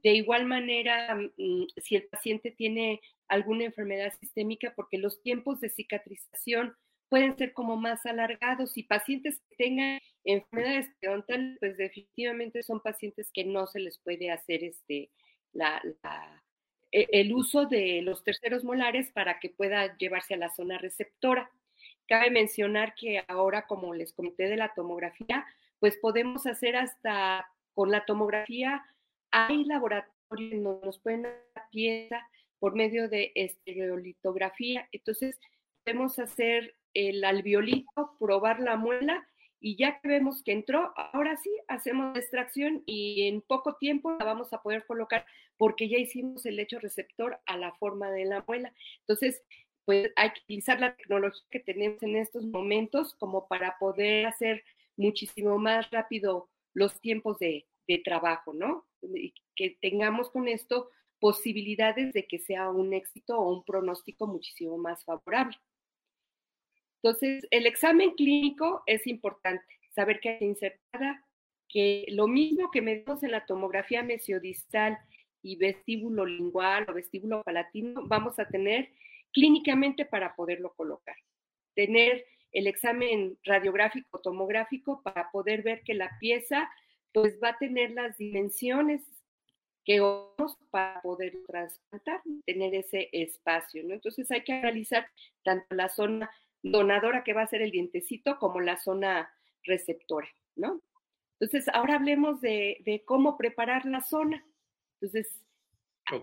De 0.03 0.13
igual 0.13 0.45
manera, 0.45 1.15
mm, 1.15 1.65
si 1.77 1.95
el 1.95 2.07
paciente 2.07 2.51
tiene 2.51 3.01
alguna 3.27 3.65
enfermedad 3.65 4.13
sistémica, 4.19 4.73
porque 4.75 4.97
los 4.97 5.21
tiempos 5.21 5.59
de 5.59 5.69
cicatrización 5.69 6.75
pueden 7.09 7.37
ser 7.37 7.53
como 7.53 7.77
más 7.77 8.05
alargados 8.05 8.77
y 8.77 8.83
pacientes 8.83 9.39
que 9.49 9.55
tengan 9.55 9.99
enfermedades 10.23 10.89
periodontales, 10.99 11.57
pues 11.59 11.77
definitivamente 11.77 12.63
son 12.63 12.81
pacientes 12.81 13.31
que 13.33 13.45
no 13.45 13.65
se 13.67 13.79
les 13.79 13.97
puede 13.99 14.29
hacer 14.31 14.63
este, 14.63 15.09
e, 16.91 17.07
el 17.11 17.33
uso 17.33 17.65
de 17.65 18.01
los 18.01 18.23
terceros 18.23 18.63
molares 18.63 19.11
para 19.11 19.39
que 19.39 19.49
pueda 19.49 19.97
llevarse 19.97 20.33
a 20.33 20.37
la 20.37 20.49
zona 20.49 20.77
receptora. 20.77 21.49
Cabe 22.07 22.29
mencionar 22.29 22.93
que 22.95 23.23
ahora, 23.27 23.67
como 23.67 23.93
les 23.93 24.13
comenté 24.13 24.47
de 24.47 24.57
la 24.57 24.73
tomografía, 24.73 25.45
pues 25.79 25.97
podemos 25.97 26.45
hacer 26.45 26.75
hasta 26.75 27.47
con 27.73 27.91
la 27.91 28.05
tomografía 28.05 28.83
hay 29.31 29.63
laboratorios 29.65 30.63
donde 30.63 30.85
nos 30.85 30.99
pueden 30.99 31.23
dar 31.23 31.69
pieza 31.71 32.27
por 32.59 32.75
medio 32.75 33.07
de 33.09 33.31
estereolitografía. 33.35 34.87
Entonces, 34.91 35.39
podemos 35.83 36.19
hacer 36.19 36.75
el 36.93 37.23
alveolito, 37.23 38.15
probar 38.19 38.59
la 38.59 38.75
muela 38.75 39.27
y 39.59 39.75
ya 39.75 39.99
que 39.99 40.07
vemos 40.07 40.43
que 40.43 40.51
entró, 40.51 40.93
ahora 40.95 41.37
sí 41.37 41.49
hacemos 41.67 42.15
extracción 42.17 42.83
y 42.85 43.27
en 43.27 43.41
poco 43.41 43.75
tiempo 43.75 44.11
la 44.11 44.25
vamos 44.25 44.53
a 44.53 44.61
poder 44.61 44.85
colocar 44.85 45.25
porque 45.57 45.89
ya 45.89 45.97
hicimos 45.97 46.45
el 46.45 46.59
hecho 46.59 46.79
receptor 46.79 47.39
a 47.45 47.57
la 47.57 47.73
forma 47.73 48.11
de 48.11 48.25
la 48.25 48.43
muela. 48.47 48.73
Entonces, 48.99 49.43
pues 49.85 50.11
hay 50.15 50.31
que 50.31 50.41
utilizar 50.41 50.79
la 50.79 50.95
tecnología 50.95 51.43
que 51.49 51.59
tenemos 51.59 52.01
en 52.03 52.17
estos 52.17 52.45
momentos 52.45 53.15
como 53.15 53.47
para 53.47 53.77
poder 53.79 54.27
hacer 54.27 54.63
muchísimo 54.95 55.57
más 55.57 55.89
rápido 55.91 56.49
los 56.73 56.99
tiempos 56.99 57.39
de 57.39 57.65
trabajo, 58.03 58.53
¿no? 58.53 58.86
Que 59.55 59.77
tengamos 59.81 60.29
con 60.29 60.47
esto 60.47 60.89
posibilidades 61.19 62.13
de 62.13 62.27
que 62.27 62.39
sea 62.39 62.69
un 62.69 62.93
éxito 62.93 63.37
o 63.37 63.53
un 63.55 63.63
pronóstico 63.63 64.27
muchísimo 64.27 64.77
más 64.77 65.03
favorable. 65.03 65.57
Entonces, 67.01 67.45
el 67.51 67.65
examen 67.65 68.11
clínico 68.11 68.83
es 68.85 69.07
importante, 69.07 69.65
saber 69.95 70.19
que 70.19 70.29
hay 70.29 70.37
insertada, 70.41 71.25
que 71.69 72.05
lo 72.09 72.27
mismo 72.27 72.71
que 72.71 72.81
medimos 72.81 73.23
en 73.23 73.31
la 73.31 73.45
tomografía 73.45 74.03
mesiodistal 74.03 74.97
y 75.41 75.57
vestíbulo 75.57 76.25
lingual 76.25 76.85
o 76.89 76.93
vestíbulo 76.93 77.43
palatino, 77.43 78.03
vamos 78.07 78.39
a 78.39 78.47
tener 78.47 78.89
clínicamente 79.31 80.05
para 80.05 80.35
poderlo 80.35 80.73
colocar. 80.73 81.15
Tener 81.75 82.25
el 82.51 82.67
examen 82.67 83.37
radiográfico 83.43 84.19
tomográfico 84.19 85.01
para 85.03 85.29
poder 85.31 85.61
ver 85.61 85.83
que 85.83 85.93
la 85.93 86.17
pieza 86.19 86.69
pues 87.13 87.39
va 87.41 87.49
a 87.49 87.57
tener 87.57 87.91
las 87.91 88.17
dimensiones 88.17 89.01
que 89.85 89.99
vamos 89.99 90.57
para 90.69 91.01
poder 91.01 91.33
trasplantar, 91.47 92.21
tener 92.45 92.75
ese 92.75 93.09
espacio, 93.11 93.83
¿no? 93.85 93.93
Entonces 93.93 94.29
hay 94.31 94.43
que 94.43 94.53
analizar 94.53 95.07
tanto 95.43 95.73
la 95.75 95.87
zona 95.89 96.29
donadora 96.61 97.23
que 97.23 97.33
va 97.33 97.43
a 97.43 97.47
ser 97.47 97.61
el 97.61 97.71
dientecito 97.71 98.37
como 98.37 98.59
la 98.59 98.77
zona 98.77 99.31
receptora, 99.63 100.27
¿no? 100.55 100.81
Entonces, 101.39 101.67
ahora 101.73 101.95
hablemos 101.95 102.41
de, 102.41 103.03
cómo 103.05 103.37
preparar 103.37 103.85
la 103.85 104.01
zona. 104.01 104.43
Entonces, 104.95 105.39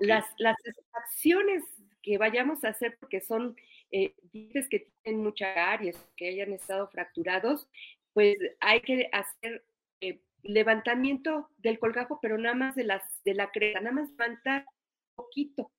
las, 0.01 0.25
las 0.39 0.57
extracciones 0.65 1.63
que 2.03 2.19
vayamos 2.19 2.65
a 2.65 2.71
hacer, 2.71 2.97
porque 2.99 3.21
son 3.21 3.57
eh, 3.93 4.15
dientes 4.33 4.69
que 4.69 4.89
tienen 5.03 5.23
mucha 5.23 5.55
caries, 5.55 5.97
que 6.17 6.29
hayan 6.29 6.53
estado 6.53 6.89
fracturados, 6.89 7.69
pues 8.13 8.37
hay 8.61 8.81
que 8.81 9.09
hacer 9.13 9.65
eh, 10.01 10.21
levantamiento 10.45 11.49
del 11.59 11.79
colgajo, 11.79 12.19
pero 12.23 12.39
nada 12.39 12.55
más 12.55 12.77
de, 12.77 12.85
las, 12.85 13.03
de 13.25 13.35
la 13.35 13.51
creta, 13.51 13.81
nada 13.81 13.97
más 13.97 14.11
levantar 14.11 14.65
un 15.17 15.25
poquito 15.25 15.71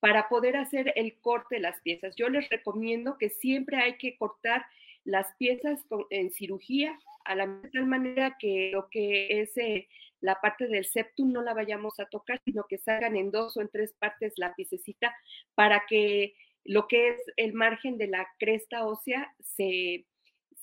para 0.00 0.28
poder 0.28 0.56
hacer 0.56 0.92
el 0.96 1.18
corte 1.20 1.56
de 1.56 1.62
las 1.62 1.80
piezas. 1.80 2.14
Yo 2.16 2.28
les 2.28 2.48
recomiendo 2.50 3.16
que 3.18 3.30
siempre 3.30 3.78
hay 3.78 3.96
que 3.96 4.16
cortar 4.16 4.64
las 5.04 5.26
piezas 5.38 5.80
en 6.10 6.30
cirugía 6.30 6.98
a 7.24 7.34
la 7.34 7.62
tal 7.72 7.86
manera 7.86 8.36
que 8.38 8.70
lo 8.72 8.88
que 8.90 9.40
es 9.40 9.56
eh, 9.56 9.88
la 10.20 10.40
parte 10.40 10.66
del 10.68 10.84
septum 10.84 11.32
no 11.32 11.42
la 11.42 11.54
vayamos 11.54 11.98
a 12.00 12.06
tocar, 12.06 12.40
sino 12.44 12.64
que 12.68 12.78
salgan 12.78 13.16
en 13.16 13.30
dos 13.30 13.56
o 13.56 13.60
en 13.60 13.68
tres 13.68 13.94
partes 13.98 14.34
la 14.36 14.54
piececita 14.54 15.14
para 15.54 15.84
que 15.88 16.34
lo 16.64 16.88
que 16.88 17.08
es 17.08 17.20
el 17.36 17.52
margen 17.52 17.98
de 17.98 18.08
la 18.08 18.26
cresta 18.38 18.86
ósea 18.86 19.34
se, 19.40 20.06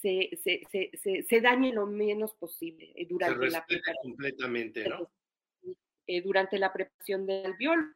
se, 0.02 0.30
se, 0.44 1.24
se, 1.24 1.42
dañe 1.42 1.72
lo 1.74 1.86
menos 1.86 2.34
posible 2.36 2.92
eh, 2.96 3.06
durante 3.08 3.50
la 3.50 3.66
preparación. 3.66 4.14
completamente, 4.14 4.90
¿no? 4.90 5.12
Eh, 6.08 6.22
durante 6.22 6.58
la 6.58 6.74
preparación 6.74 7.26
del 7.26 7.46
alveolo. 7.46 7.88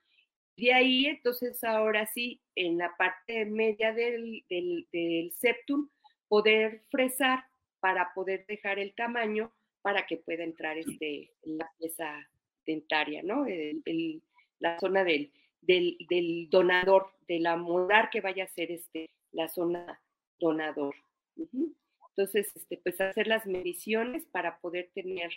De 0.56 0.74
ahí, 0.74 1.08
entonces, 1.08 1.62
ahora 1.64 2.06
sí, 2.06 2.42
en 2.56 2.78
la 2.78 2.96
parte 2.96 3.46
media 3.46 3.94
del, 3.94 4.46
del, 4.50 4.88
del 4.92 5.32
septum, 5.34 5.90
poder 6.28 6.84
fresar 6.90 7.44
para 7.80 8.14
poder 8.14 8.46
dejar 8.48 8.80
el 8.80 8.94
tamaño 8.96 9.52
para 9.82 10.06
que 10.08 10.18
pueda 10.18 10.44
entrar 10.44 10.78
este, 10.78 11.32
la 11.44 11.70
pieza 11.78 12.28
dentaria, 12.66 13.22
¿no? 13.22 13.46
la 14.60 14.80
zona 14.80 15.04
del, 15.04 15.32
del, 15.62 15.98
del, 16.10 16.50
donador, 16.50 17.12
de 17.28 17.40
la 17.40 17.56
molar 17.58 18.10
que 18.10 18.22
vaya 18.22 18.46
a 18.46 18.48
ser 18.48 18.72
este, 18.72 19.10
la 19.32 19.48
zona 19.48 20.02
donador. 20.40 20.96
Entonces, 22.18 22.50
este, 22.56 22.78
pues 22.78 23.00
hacer 23.02 23.28
las 23.28 23.46
mediciones 23.46 24.26
para 24.32 24.60
poder 24.60 24.90
tener 24.94 25.32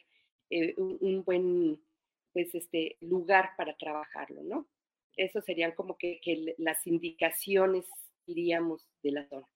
eh, 0.50 0.74
un, 0.76 1.24
buen 1.24 1.82
pues, 2.32 2.54
este, 2.54 2.96
lugar 3.00 3.50
para 3.56 3.76
trabajarlo, 3.76 4.44
¿no? 4.44 4.68
Eso 5.16 5.40
serían 5.42 5.72
como 5.72 5.98
que, 5.98 6.20
que 6.22 6.54
las 6.58 6.86
indicaciones, 6.86 7.86
diríamos, 8.26 8.86
de 9.02 9.10
la 9.10 9.28
zona. 9.28 9.48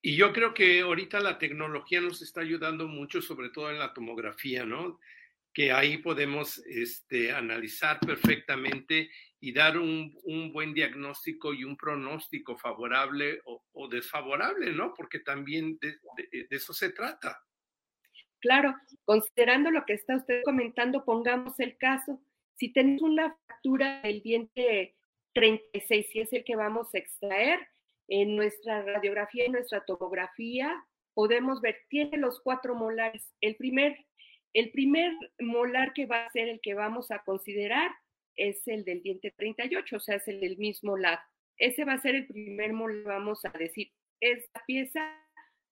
Y 0.00 0.16
yo 0.16 0.32
creo 0.32 0.54
que 0.54 0.80
ahorita 0.80 1.20
la 1.20 1.38
tecnología 1.38 2.00
nos 2.00 2.22
está 2.22 2.40
ayudando 2.40 2.88
mucho, 2.88 3.20
sobre 3.20 3.50
todo 3.50 3.70
en 3.70 3.78
la 3.78 3.92
tomografía, 3.92 4.64
¿no? 4.64 4.98
Que 5.52 5.72
ahí 5.72 5.98
podemos 5.98 6.58
este, 6.66 7.32
analizar 7.32 8.00
perfectamente 8.00 9.10
y 9.42 9.52
dar 9.52 9.76
un, 9.76 10.16
un, 10.22 10.52
buen 10.52 10.72
diagnóstico 10.72 11.52
y 11.52 11.64
un 11.64 11.76
pronóstico 11.76 12.56
favorable 12.56 13.40
o, 13.44 13.88
desfavorable, 13.88 14.72
¿no? 14.72 14.94
Porque 14.94 15.18
también 15.18 15.80
de, 15.80 15.96
eso 16.48 16.72
se 16.72 16.92
trata. 16.92 17.42
Claro, 18.40 18.72
considerando 19.04 19.72
lo 19.72 19.84
que 19.84 19.94
está 19.94 20.14
usted 20.14 20.42
comentando, 20.44 21.04
pongamos 21.04 21.58
el 21.58 21.76
caso. 21.76 22.22
Si 22.54 22.72
tenemos 22.72 23.02
una 23.02 23.36
fractura 23.46 24.00
del 24.02 24.22
diente 24.22 24.94
36, 25.34 26.06
si 26.12 26.20
es 26.20 26.32
el 26.32 26.44
que 26.44 26.54
vamos 26.54 26.94
a 26.94 26.98
extraer, 26.98 27.58
en 28.06 28.36
nuestra 28.36 28.82
radiografía, 28.82 29.46
en 29.46 29.52
nuestra 29.52 29.84
tomografía, 29.84 30.72
podemos 31.14 31.60
ver, 31.60 31.78
tiene 31.88 32.16
los 32.16 32.40
cuatro 32.42 32.76
molares. 32.76 33.34
El 33.40 33.56
primer, 33.56 33.96
el 34.52 34.70
primer 34.70 35.12
molar 35.40 35.92
que 35.94 36.06
va 36.06 36.26
a 36.26 36.30
ser 36.30 36.48
el 36.48 36.60
que 36.60 36.74
vamos 36.74 37.10
a 37.10 37.24
considerar 37.24 37.90
es 38.36 38.66
el 38.68 38.84
del 38.84 39.02
diente 39.02 39.30
38, 39.30 39.96
o 39.96 40.00
sea, 40.00 40.16
es 40.16 40.28
el 40.28 40.40
del 40.40 40.56
mismo 40.56 40.96
lado. 40.96 41.20
Ese 41.56 41.84
va 41.84 41.94
a 41.94 42.00
ser 42.00 42.14
el 42.14 42.26
primer 42.26 42.72
molar, 42.72 43.04
vamos 43.04 43.44
a 43.44 43.50
decir, 43.50 43.90
es 44.20 44.48
la 44.54 44.62
pieza 44.66 45.00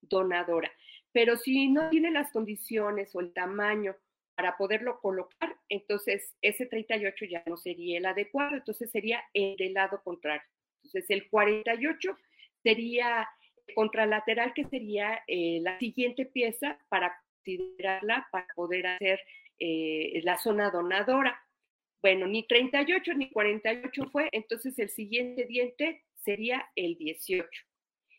donadora. 0.03 0.71
Pero 1.13 1.37
si 1.37 1.69
no 1.69 1.91
tiene 1.91 2.11
las 2.11 2.31
condiciones 2.33 3.15
o 3.15 3.21
el 3.21 3.33
tamaño 3.33 3.97
para 4.35 4.57
poderlo 4.57 5.01
colocar, 5.01 5.57
entonces 5.69 6.35
ese 6.41 6.67
38 6.67 7.25
ya 7.27 7.43
no 7.47 7.57
sería 7.57 7.99
el 7.99 8.07
adecuado, 8.07 8.57
entonces 8.57 8.91
sería 8.91 9.23
el 9.35 9.57
del 9.57 9.75
lado 9.75 10.01
contrario. 10.03 10.43
Entonces, 10.85 11.11
el 11.11 11.29
48 11.29 12.17
sería 12.63 13.29
contralateral, 13.75 14.53
que 14.55 14.65
sería 14.65 15.23
eh, 15.27 15.61
la 15.63 15.79
siguiente 15.79 16.27
pieza 16.27 16.79
para 16.89 17.15
considerarla 17.37 18.29
para 18.33 18.47
poder 18.55 18.87
hacer 18.87 19.21
eh, 19.59 20.21
la 20.25 20.39
zona 20.39 20.71
donadora. 20.71 21.41
Bueno, 22.03 22.27
ni 22.27 22.47
38 22.47 23.15
ni 23.15 23.31
48 23.31 24.11
fue, 24.11 24.29
entonces 24.33 24.79
el 24.79 24.91
siguiente 24.91 25.45
diente 25.45 26.03
sería 26.17 26.67
el 26.77 26.97
18. 26.97 27.49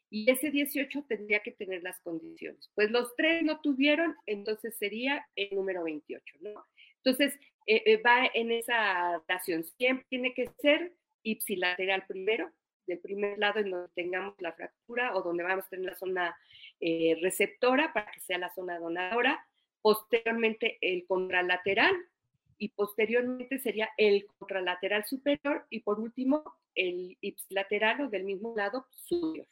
Y 0.09 0.29
ese 0.29 0.51
18 0.51 1.05
tendría 1.07 1.39
que 1.39 1.51
tener 1.51 1.83
las 1.83 1.99
condiciones. 2.01 2.69
Pues 2.75 2.91
los 2.91 3.15
tres 3.15 3.43
no 3.43 3.61
tuvieron, 3.61 4.15
entonces 4.25 4.75
sería 4.77 5.25
el 5.35 5.55
número 5.55 5.83
28, 5.83 6.37
¿no? 6.41 6.65
Entonces, 6.97 7.39
eh, 7.65 7.97
va 7.97 8.29
en 8.33 8.51
esa 8.51 9.19
relación. 9.27 9.63
Siempre 9.63 10.05
tiene 10.09 10.33
que 10.33 10.49
ser 10.61 10.93
ipsilateral 11.23 12.05
primero, 12.07 12.51
del 12.87 12.99
primer 12.99 13.37
lado 13.37 13.59
en 13.59 13.71
donde 13.71 13.89
tengamos 13.95 14.35
la 14.39 14.53
fractura 14.53 15.15
o 15.15 15.21
donde 15.21 15.43
vamos 15.43 15.65
a 15.65 15.69
tener 15.69 15.85
la 15.85 15.95
zona 15.95 16.35
eh, 16.79 17.17
receptora 17.21 17.93
para 17.93 18.11
que 18.11 18.19
sea 18.19 18.37
la 18.37 18.53
zona 18.53 18.79
donadora, 18.79 19.45
posteriormente 19.81 20.77
el 20.81 21.05
contralateral 21.07 21.93
y 22.61 22.69
posteriormente 22.69 23.57
sería 23.57 23.89
el 23.97 24.27
contralateral 24.37 25.03
superior 25.05 25.65
y 25.71 25.79
por 25.79 25.99
último 25.99 26.43
el 26.75 27.17
ipsilateral 27.19 28.01
o 28.01 28.09
del 28.09 28.23
mismo 28.23 28.53
lado 28.55 28.85
superior. 28.91 29.47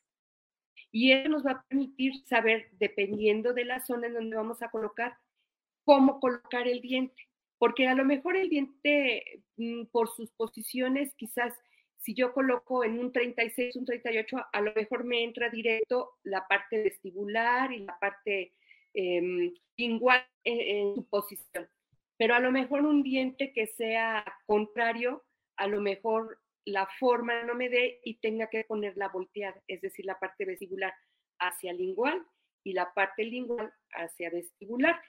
Y 0.91 1.12
eso 1.12 1.28
nos 1.28 1.43
va 1.43 1.52
a 1.54 1.63
permitir 1.63 2.13
saber, 2.28 2.69
dependiendo 2.74 3.54
de 3.54 3.65
la 3.65 3.84
zona 3.84 4.06
en 4.06 4.13
donde 4.13 4.36
vamos 4.36 4.62
a 4.62 4.69
colocar, 4.69 5.17
cómo 5.86 6.19
colocar 6.19 6.67
el 6.67 6.82
diente. 6.82 7.28
Porque 7.58 7.88
a 7.88 7.95
lo 7.95 8.06
mejor 8.06 8.38
el 8.38 8.48
diente, 8.48 9.41
mm, 9.58 9.86
por 9.86 10.10
sus 10.15 10.30
posiciones, 10.34 11.15
quizás 11.15 11.56
si 11.98 12.13
yo 12.13 12.32
coloco 12.32 12.84
en 12.84 13.00
un 13.00 13.12
36, 13.12 13.76
un 13.76 13.86
38, 13.86 14.38
a 14.54 14.62
lo 14.62 14.72
mejor 14.76 15.04
me 15.04 15.24
entra 15.24 15.50
directo 15.50 16.12
la 16.22 16.48
parte 16.48 16.84
vestibular 16.84 17.72
y 17.72 17.80
la 17.80 17.98
parte 17.98 18.54
eh, 18.93 19.52
lingual 19.78 20.24
en, 20.43 20.93
su 20.93 21.10
posición. 21.10 21.67
Pero 22.19 22.36
a 22.36 22.41
lo 22.41 22.51
mejor 22.51 22.82
un 22.82 23.01
diente 23.01 23.53
que 23.53 23.65
sea 23.65 24.25
contrario, 24.45 25.23
a 25.55 25.67
lo 25.67 25.79
mejor 25.79 26.38
la 26.65 26.86
forma 26.99 27.43
no 27.43 27.55
me 27.55 27.69
dé 27.69 28.01
y 28.03 28.15
tenga 28.19 28.47
que 28.47 28.65
ponerla 28.65 29.08
volteada, 29.08 29.63
es 29.67 29.79
decir, 29.79 30.05
la 30.05 30.19
parte 30.19 30.43
vestibular 30.43 30.93
hacia 31.39 31.71
lingual 31.71 32.21
y 32.62 32.73
la 32.73 32.93
parte 32.93 33.23
lingual 33.23 33.73
hacia 33.93 34.29
vestibular. 34.29 35.01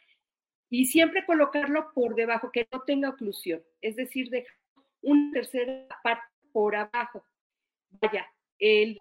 Y 0.68 0.86
siempre 0.86 1.26
colocarlo 1.26 1.92
por 1.92 2.14
debajo, 2.14 2.52
que 2.52 2.68
no 2.72 2.82
tenga 2.82 3.08
oclusión, 3.08 3.60
es 3.80 3.96
decir, 3.96 4.30
dejar 4.30 4.54
una 5.02 5.32
tercera 5.32 5.88
parte 6.04 6.22
por 6.52 6.76
abajo. 6.76 7.24
Vaya, 7.90 8.24
el, 8.60 8.98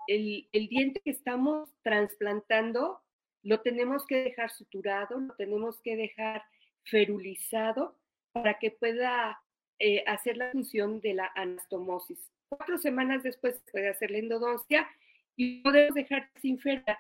diente 0.52 1.00
que 1.02 1.12
estamos 1.12 1.70
trasplantando 1.84 3.02
lo 3.44 3.62
tenemos 3.62 4.08
que 4.08 4.24
dejar 4.24 4.50
suturado, 4.50 5.20
lo 5.20 5.36
tenemos 5.36 5.80
que 5.82 5.96
dejar 5.96 6.42
ferulizado 6.86 7.99
para 8.32 8.60
que 8.60 8.72
pueda 8.72 9.40
eh, 9.80 10.04
hacer 10.08 10.38
la 10.38 10.52
función 10.52 11.00
de 11.02 11.14
la 11.14 11.32
anastomosis. 11.36 12.20
Cuatro 12.50 12.78
semanas 12.78 13.24
después 13.24 13.56
se 13.56 13.72
puede 13.72 13.90
hacer 13.90 14.12
la 14.12 14.18
endodoncia 14.18 14.90
y 15.36 15.62
podemos 15.62 15.96
dejar 15.96 16.30
sin 16.42 16.60
fera. 16.60 17.00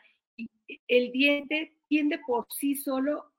el 0.87 1.11
diente 1.11 1.73
tiende 1.87 2.19
por 2.25 2.45
sí 2.51 2.75
solo 2.75 3.33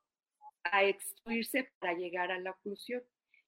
a 0.63 0.83
extruirse 0.83 1.71
para 1.79 1.93
llegar 1.93 2.31
a 2.31 2.39
la 2.39 2.51
oclusión. 2.51 3.01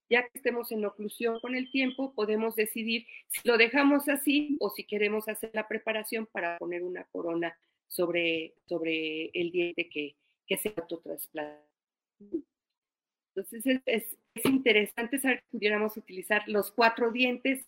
Ya 0.10 0.24
que 0.24 0.38
estemos 0.38 0.72
en 0.72 0.86
oclusión 0.86 1.40
con 1.40 1.56
el 1.56 1.72
tiempo, 1.72 2.14
podemos 2.14 2.56
decidir 2.56 3.06
si 3.28 3.48
lo 3.48 3.58
dejamos 3.58 4.10
así 4.10 4.58
o 4.60 4.70
si 4.70 4.84
queremos 4.84 5.28
hacer 5.28 5.52
la 5.54 5.68
preparación 5.68 6.28
para 6.28 6.58
poner 6.58 6.84
una 6.84 7.04
corona 7.06 7.58
sobre, 7.88 8.56
sobre 8.66 9.26
el 9.34 9.52
diente 9.52 9.90
que, 9.90 10.16
que 10.48 10.58
se 10.58 10.74
autotrasplanta. 10.76 11.64
Entonces 13.36 13.82
es, 13.86 14.18
interesante 14.46 15.20
saber 15.20 15.40
que 15.40 15.58
pudiéramos 15.58 15.98
utilizar 15.98 16.44
los 16.48 16.72
cuatro 16.72 17.12
dientes 17.12 17.66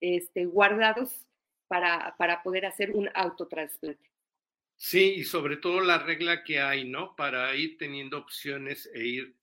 este, 0.00 0.46
guardados 0.46 1.26
para, 1.66 2.14
para 2.18 2.42
poder 2.42 2.66
hacer 2.66 2.90
un 2.92 3.08
autotrasplante. 3.14 4.10
Sí, 4.76 5.14
y 5.16 5.24
sobre 5.24 5.56
todo 5.56 5.80
la 5.80 5.98
regla 5.98 6.42
que 6.42 6.60
hay, 6.60 6.84
¿no? 6.84 7.14
Para 7.16 7.54
ir 7.54 7.78
teniendo 7.78 8.18
opciones 8.18 8.90
e 8.92 9.06
ir 9.06 9.36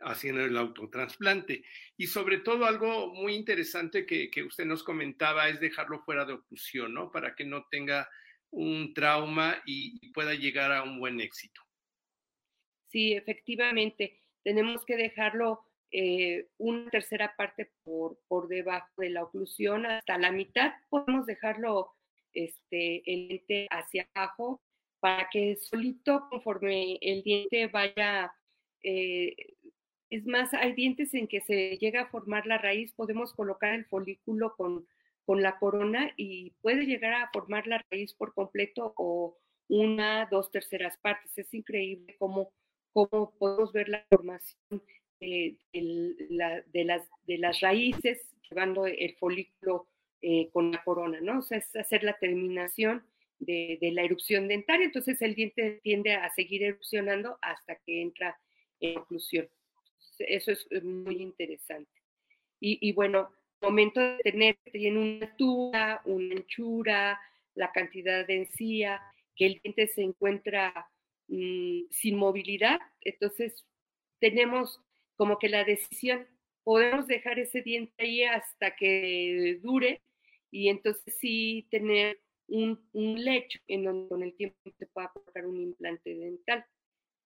haciendo 0.00 0.44
el 0.44 0.56
autotransplante. 0.56 1.64
Y 1.96 2.06
sobre 2.06 2.38
todo 2.38 2.66
algo 2.66 3.12
muy 3.14 3.34
interesante 3.34 4.06
que, 4.06 4.30
usted 4.44 4.64
nos 4.64 4.82
comentaba 4.82 5.48
es 5.48 5.60
dejarlo 5.60 6.00
fuera 6.00 6.24
de 6.24 6.34
oclusión, 6.34 6.94
¿no? 6.94 7.10
Para 7.10 7.34
que 7.34 7.44
no 7.44 7.66
tenga 7.70 8.08
un 8.50 8.94
trauma 8.94 9.60
y, 9.66 10.10
pueda 10.12 10.34
llegar 10.34 10.72
a 10.72 10.82
un 10.82 10.98
buen 10.98 11.20
éxito. 11.20 11.60
Sí, 12.88 13.14
efectivamente. 13.14 14.20
Tenemos 14.42 14.84
que 14.84 14.96
dejarlo 14.96 15.64
eh, 15.96 16.48
una 16.58 16.90
tercera 16.90 17.36
parte 17.36 17.70
por, 17.84 18.18
por 18.26 18.48
debajo 18.48 18.88
de 18.98 19.10
la 19.10 19.22
oclusión 19.22 19.86
hasta 19.86 20.18
la 20.18 20.32
mitad. 20.32 20.72
Podemos 20.88 21.24
dejarlo 21.24 21.92
este, 22.32 23.02
el 23.06 23.28
diente 23.28 23.68
hacia 23.70 24.08
abajo 24.12 24.60
para 24.98 25.28
que 25.30 25.54
solito, 25.56 26.26
conforme 26.30 26.98
el 27.00 27.22
diente 27.22 27.68
vaya 27.68 28.32
eh, 28.82 29.36
es 30.10 30.26
más, 30.26 30.52
hay 30.54 30.72
dientes 30.72 31.14
en 31.14 31.28
que 31.28 31.40
se 31.42 31.76
llega 31.78 32.02
a 32.02 32.10
formar 32.10 32.44
la 32.46 32.58
raíz, 32.58 32.92
podemos 32.92 33.32
colocar 33.32 33.72
el 33.72 33.84
folículo 33.86 34.56
con, 34.56 34.88
con 35.24 35.42
la 35.42 35.58
corona 35.60 36.12
y 36.16 36.50
puede 36.60 36.86
llegar 36.86 37.14
a 37.14 37.30
formar 37.32 37.68
la 37.68 37.84
raíz 37.88 38.14
por 38.14 38.34
completo 38.34 38.94
o, 38.96 39.36
una, 39.68 40.26
dos 40.30 40.50
terceras 40.50 40.98
partes. 40.98 41.38
Es 41.38 41.54
increíble 41.54 42.16
cómo, 42.18 42.52
cómo 42.92 43.32
podemos 43.38 43.72
ver 43.72 43.88
la 43.88 44.04
formación 44.10 44.82
de, 45.72 46.64
de, 46.72 46.84
las, 46.84 47.08
de 47.26 47.38
las 47.38 47.60
raíces 47.60 48.20
llevando 48.48 48.86
el 48.86 49.16
folículo 49.16 49.88
eh, 50.20 50.50
con 50.52 50.70
la 50.70 50.82
corona, 50.84 51.20
¿no? 51.20 51.38
O 51.38 51.42
sea, 51.42 51.58
es 51.58 51.74
hacer 51.76 52.02
la 52.02 52.18
terminación 52.18 53.04
de, 53.38 53.78
de, 53.80 53.92
la 53.92 54.02
erupción 54.02 54.48
dentaria, 54.48 54.86
entonces 54.86 55.20
el 55.22 55.34
diente 55.34 55.80
tiende 55.82 56.14
a 56.14 56.32
seguir 56.34 56.62
erupcionando 56.62 57.38
hasta 57.42 57.76
que 57.76 58.00
entra 58.00 58.38
en 58.80 58.98
oclusión. 58.98 59.48
Eso 60.18 60.52
es 60.52 60.66
muy 60.82 61.16
interesante. 61.16 61.90
Y, 62.60 62.78
y 62.80 62.92
bueno, 62.92 63.30
momento 63.60 64.00
de 64.00 64.18
tener, 64.18 64.56
tiene 64.72 64.98
una 64.98 65.26
altura, 65.26 66.02
una 66.04 66.34
anchura, 66.34 67.20
la 67.54 67.72
cantidad 67.72 68.26
de 68.26 68.36
encía, 68.36 69.00
que 69.36 69.46
el 69.46 69.60
diente 69.62 69.88
se 69.88 70.02
encuentra 70.02 70.88
mm, 71.28 71.82
sin 71.90 72.16
movilidad, 72.16 72.78
entonces 73.00 73.64
tenemos 74.20 74.80
como 75.16 75.38
que 75.38 75.48
la 75.48 75.64
decisión, 75.64 76.26
podemos 76.64 77.06
dejar 77.06 77.38
ese 77.38 77.62
diente 77.62 77.94
ahí 77.98 78.24
hasta 78.24 78.74
que 78.74 79.60
dure 79.62 80.02
y 80.50 80.68
entonces 80.68 81.16
sí 81.18 81.66
tener 81.70 82.20
un, 82.48 82.78
lecho 82.92 83.58
en 83.68 83.84
donde 83.84 84.08
con 84.08 84.22
el 84.22 84.34
tiempo 84.34 84.56
se 84.78 84.86
pueda 84.86 85.08
colocar 85.08 85.46
un 85.46 85.60
implante 85.60 86.14
dental. 86.14 86.64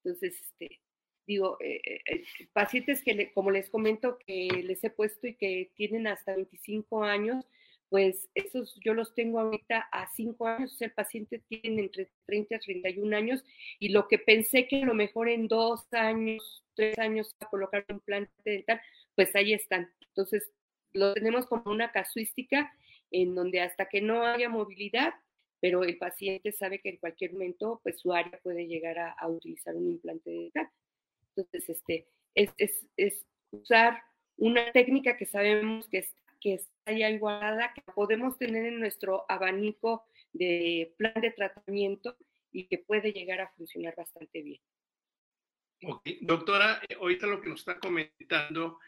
Entonces, 0.03 0.40
este, 0.40 0.81
digo, 1.27 1.57
eh, 1.61 1.81
eh, 1.85 2.01
eh, 2.07 2.24
pacientes 2.53 3.03
que, 3.03 3.33
como 3.33 3.51
les 3.51 3.70
comento, 3.70 4.18
que 4.27 4.48
les 4.64 4.83
he 4.85 4.90
puesto 4.90 5.27
y 5.27 5.35
que 5.35 5.72
tienen 5.74 6.07
hasta 6.07 6.35
25 6.35 7.05
años, 7.05 7.44
pues 7.88 8.29
esos 8.35 8.79
yo 8.85 8.92
los 8.94 9.14
tengo 9.14 9.40
ahorita 9.40 9.88
a 9.92 10.09
5 10.14 10.46
años, 10.46 10.81
el 10.81 10.92
paciente 10.92 11.42
tiene 11.48 11.83
entre 11.83 12.11
30 12.27 12.57
y 12.57 12.59
31 12.59 13.16
años 13.16 13.44
y 13.79 13.88
lo 13.90 14.09
que 14.09 14.18
pensé 14.18 14.68
que 14.68 14.83
a 14.83 14.87
lo 14.87 14.94
mejor 14.94 15.29
en 15.29 15.48
dos 15.48 15.87
años, 15.92 16.64
tres 16.74 16.98
años 16.98 17.35
a 17.40 17.46
colocar 17.46 17.85
un 17.88 17.96
implante 17.96 18.33
dental, 18.44 18.81
pues 19.14 19.35
ahí 19.35 19.53
están. 19.53 19.90
Entonces, 20.09 20.51
lo 20.92 21.14
tenemos 21.14 21.46
como 21.46 21.70
una 21.70 21.90
casuística 21.92 22.72
en 23.11 23.35
donde 23.35 23.61
hasta 23.61 23.87
que 23.87 24.01
no 24.01 24.22
haya 24.22 24.48
movilidad, 24.48 25.14
pero 25.61 25.83
el 25.83 25.96
paciente 25.96 26.53
sabe 26.53 26.81
que 26.81 26.90
en 26.90 26.96
cualquier 26.98 27.33
momento, 27.33 27.81
pues 27.83 28.01
su 28.01 28.12
área 28.12 28.38
puede 28.42 28.66
llegar 28.66 28.98
a, 28.98 29.29
utilizar 29.29 29.74
un 29.74 29.90
implante 29.90 30.31
dental. 30.31 30.68
Entonces, 31.35 31.68
este, 31.68 32.07
es, 32.35 32.51
es, 32.59 32.87
es 32.96 33.27
usar 33.51 34.03
una 34.37 34.70
técnica 34.72 35.16
que 35.16 35.27
sabemos 35.27 35.88
que, 35.88 35.98
es, 35.98 36.14
que 36.40 36.55
está 36.55 36.92
ya 36.92 37.11
igualada, 37.11 37.72
que 37.74 37.83
podemos 37.92 38.38
tener 38.38 38.66
en 38.66 38.81
nuestro 38.81 39.24
abanico 39.29 40.07
de 40.33 40.94
plan 40.96 41.14
de 41.20 41.31
tratamiento 41.31 42.16
y 42.53 42.66
que 42.66 42.79
puede 42.79 43.12
llegar 43.12 43.40
a 43.40 43.51
funcionar 43.51 43.94
bastante 43.96 44.42
bien. 44.42 44.61
Ok, 45.85 46.03
doctora, 46.22 46.81
eh, 46.88 46.96
ahorita 47.01 47.27
lo 47.27 47.40
que 47.40 47.48
nos 47.48 47.61
está 47.61 47.79
comentando, 47.79 48.79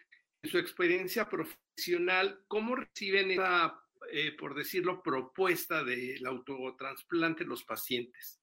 en 0.43 0.51
su 0.51 0.59
experiencia 0.59 1.29
profesional, 1.29 2.43
¿cómo 2.49 2.75
reciben 2.75 3.31
esa, 3.31 3.81
eh, 4.11 4.33
por 4.33 4.55
decirlo, 4.55 5.03
propuesta 5.03 5.85
del 5.85 6.25
autotransplante 6.27 7.45
los 7.45 7.63
pacientes? 7.65 8.41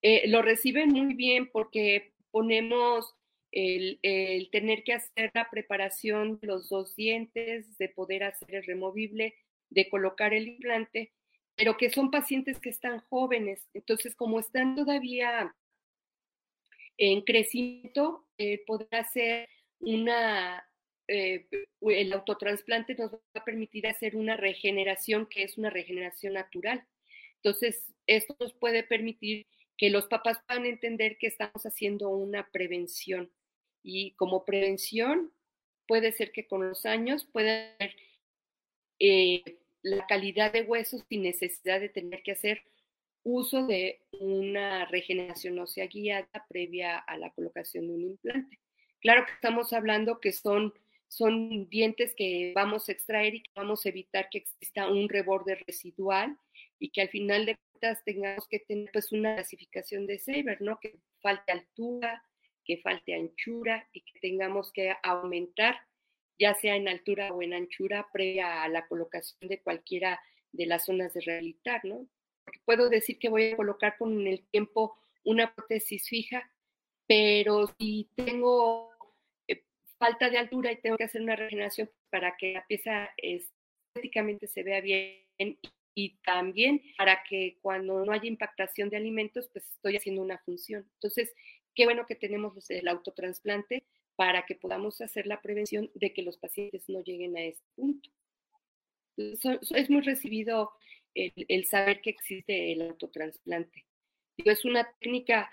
Eh, 0.00 0.28
lo 0.28 0.42
reciben 0.42 0.90
muy 0.90 1.14
bien 1.14 1.50
porque 1.50 2.14
ponemos 2.30 3.14
el, 3.54 4.48
tener 4.50 4.82
que 4.82 4.94
hacer 4.94 5.30
la 5.32 5.48
preparación 5.48 6.40
de 6.40 6.48
los 6.48 6.68
dos 6.68 6.96
dientes, 6.96 7.78
de 7.78 7.88
poder 7.88 8.24
hacer 8.24 8.56
el 8.56 8.64
removible, 8.64 9.36
de 9.70 9.88
colocar 9.88 10.34
el 10.34 10.48
implante, 10.48 11.12
pero 11.54 11.76
que 11.76 11.88
son 11.90 12.10
pacientes 12.10 12.58
que 12.58 12.70
están 12.70 12.98
jóvenes. 13.08 13.68
Entonces, 13.72 14.16
como 14.16 14.40
están 14.40 14.74
todavía 14.74 15.54
en 16.98 17.22
crecimiento, 17.22 18.26
eh, 18.38 18.64
poder 18.66 18.88
hacer 18.90 19.48
una, 19.78 20.68
eh, 21.06 21.46
el 21.80 22.12
autotransplante 22.12 22.96
nos 22.96 23.14
va 23.14 23.20
a 23.34 23.44
permitir 23.44 23.86
hacer 23.86 24.16
una 24.16 24.36
regeneración 24.36 25.26
que 25.26 25.44
es 25.44 25.58
una 25.58 25.70
regeneración 25.70 26.32
natural. 26.32 26.84
Entonces, 27.36 27.86
esto 28.08 28.36
nos 28.40 28.52
puede 28.52 28.82
permitir 28.82 29.46
que 29.76 29.90
los 29.90 30.06
papás 30.06 30.40
puedan 30.46 30.66
entender 30.66 31.18
que 31.18 31.28
estamos 31.28 31.64
haciendo 31.66 32.08
una 32.08 32.48
prevención. 32.50 33.30
Y 33.84 34.12
como 34.12 34.44
prevención, 34.44 35.32
puede 35.86 36.10
ser 36.10 36.32
que 36.32 36.48
con 36.48 36.66
los 36.66 36.86
años 36.86 37.24
pueda 37.30 37.74
haber 37.74 37.94
eh, 38.98 39.42
la 39.82 40.06
calidad 40.06 40.52
de 40.52 40.62
huesos 40.62 41.04
sin 41.08 41.22
necesidad 41.22 41.78
de 41.78 41.90
tener 41.90 42.22
que 42.22 42.32
hacer 42.32 42.64
uso 43.22 43.66
de 43.66 44.00
una 44.18 44.86
regeneración 44.86 45.58
ósea 45.58 45.86
guiada 45.86 46.46
previa 46.48 46.98
a 46.98 47.16
la 47.16 47.30
colocación 47.30 47.86
de 47.86 47.94
un 47.94 48.02
implante. 48.02 48.58
Claro 49.00 49.26
que 49.26 49.32
estamos 49.32 49.72
hablando 49.72 50.18
que 50.20 50.32
son, 50.32 50.74
son 51.08 51.68
dientes 51.68 52.14
que 52.16 52.52
vamos 52.54 52.88
a 52.88 52.92
extraer 52.92 53.34
y 53.34 53.42
que 53.42 53.50
vamos 53.54 53.84
a 53.84 53.90
evitar 53.90 54.28
que 54.30 54.38
exista 54.38 54.88
un 54.88 55.08
reborde 55.08 55.56
residual 55.66 56.38
y 56.78 56.90
que 56.90 57.02
al 57.02 57.08
final 57.10 57.46
de 57.46 57.58
tengamos 58.04 58.46
que 58.48 58.60
tener 58.60 58.90
pues 58.92 59.12
una 59.12 59.34
clasificación 59.34 60.06
de 60.06 60.18
Saber, 60.18 60.60
¿no? 60.60 60.78
Que 60.80 60.96
falte 61.20 61.52
altura, 61.52 62.22
que 62.64 62.78
falte 62.78 63.14
anchura 63.14 63.88
y 63.92 64.00
que 64.00 64.18
tengamos 64.20 64.72
que 64.72 64.94
aumentar, 65.02 65.76
ya 66.38 66.54
sea 66.54 66.76
en 66.76 66.88
altura 66.88 67.32
o 67.32 67.42
en 67.42 67.54
anchura, 67.54 68.08
previa 68.12 68.62
a 68.62 68.68
la 68.68 68.86
colocación 68.86 69.48
de 69.48 69.60
cualquiera 69.60 70.20
de 70.52 70.66
las 70.66 70.84
zonas 70.86 71.12
de 71.14 71.20
rehabilitar, 71.20 71.84
¿no? 71.84 72.06
Puedo 72.64 72.88
decir 72.88 73.18
que 73.18 73.28
voy 73.28 73.52
a 73.52 73.56
colocar 73.56 73.96
con 73.98 74.26
el 74.26 74.46
tiempo 74.48 74.96
una 75.24 75.54
prótesis 75.54 76.08
fija, 76.08 76.50
pero 77.06 77.66
si 77.78 78.08
tengo 78.14 78.90
eh, 79.48 79.64
falta 79.98 80.30
de 80.30 80.38
altura 80.38 80.72
y 80.72 80.80
tengo 80.80 80.96
que 80.96 81.04
hacer 81.04 81.22
una 81.22 81.36
regeneración 81.36 81.90
para 82.10 82.36
que 82.36 82.52
la 82.52 82.66
pieza 82.66 83.10
estéticamente 83.16 84.46
se 84.46 84.62
vea 84.62 84.80
bien 84.80 85.58
y 85.94 86.16
también 86.24 86.82
para 86.96 87.22
que 87.28 87.58
cuando 87.62 88.04
no 88.04 88.12
haya 88.12 88.26
impactación 88.26 88.88
de 88.90 88.96
alimentos, 88.96 89.48
pues 89.52 89.64
estoy 89.70 89.96
haciendo 89.96 90.22
una 90.22 90.38
función. 90.38 90.88
Entonces, 90.94 91.32
qué 91.74 91.84
bueno 91.84 92.06
que 92.06 92.14
tenemos 92.14 92.70
el 92.70 92.88
autotransplante 92.88 93.84
para 94.16 94.46
que 94.46 94.54
podamos 94.54 95.00
hacer 95.00 95.26
la 95.26 95.40
prevención 95.40 95.90
de 95.94 96.12
que 96.12 96.22
los 96.22 96.38
pacientes 96.38 96.88
no 96.88 97.02
lleguen 97.02 97.36
a 97.36 97.42
este 97.42 97.66
punto. 97.74 98.10
es 99.16 99.90
muy 99.90 100.02
recibido 100.02 100.72
el, 101.14 101.64
saber 101.66 102.00
que 102.00 102.10
existe 102.10 102.72
el 102.72 102.82
autotransplante. 102.82 103.86
Es 104.38 104.64
una 104.64 104.88
técnica 105.00 105.50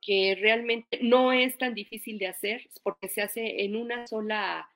que 0.00 0.36
realmente 0.38 0.98
no 1.02 1.32
es 1.32 1.58
tan 1.58 1.74
difícil 1.74 2.18
de 2.18 2.28
hacer, 2.28 2.68
porque 2.82 3.08
se 3.08 3.22
hace 3.22 3.64
en 3.64 3.76
una 3.76 4.06
sola 4.06 4.68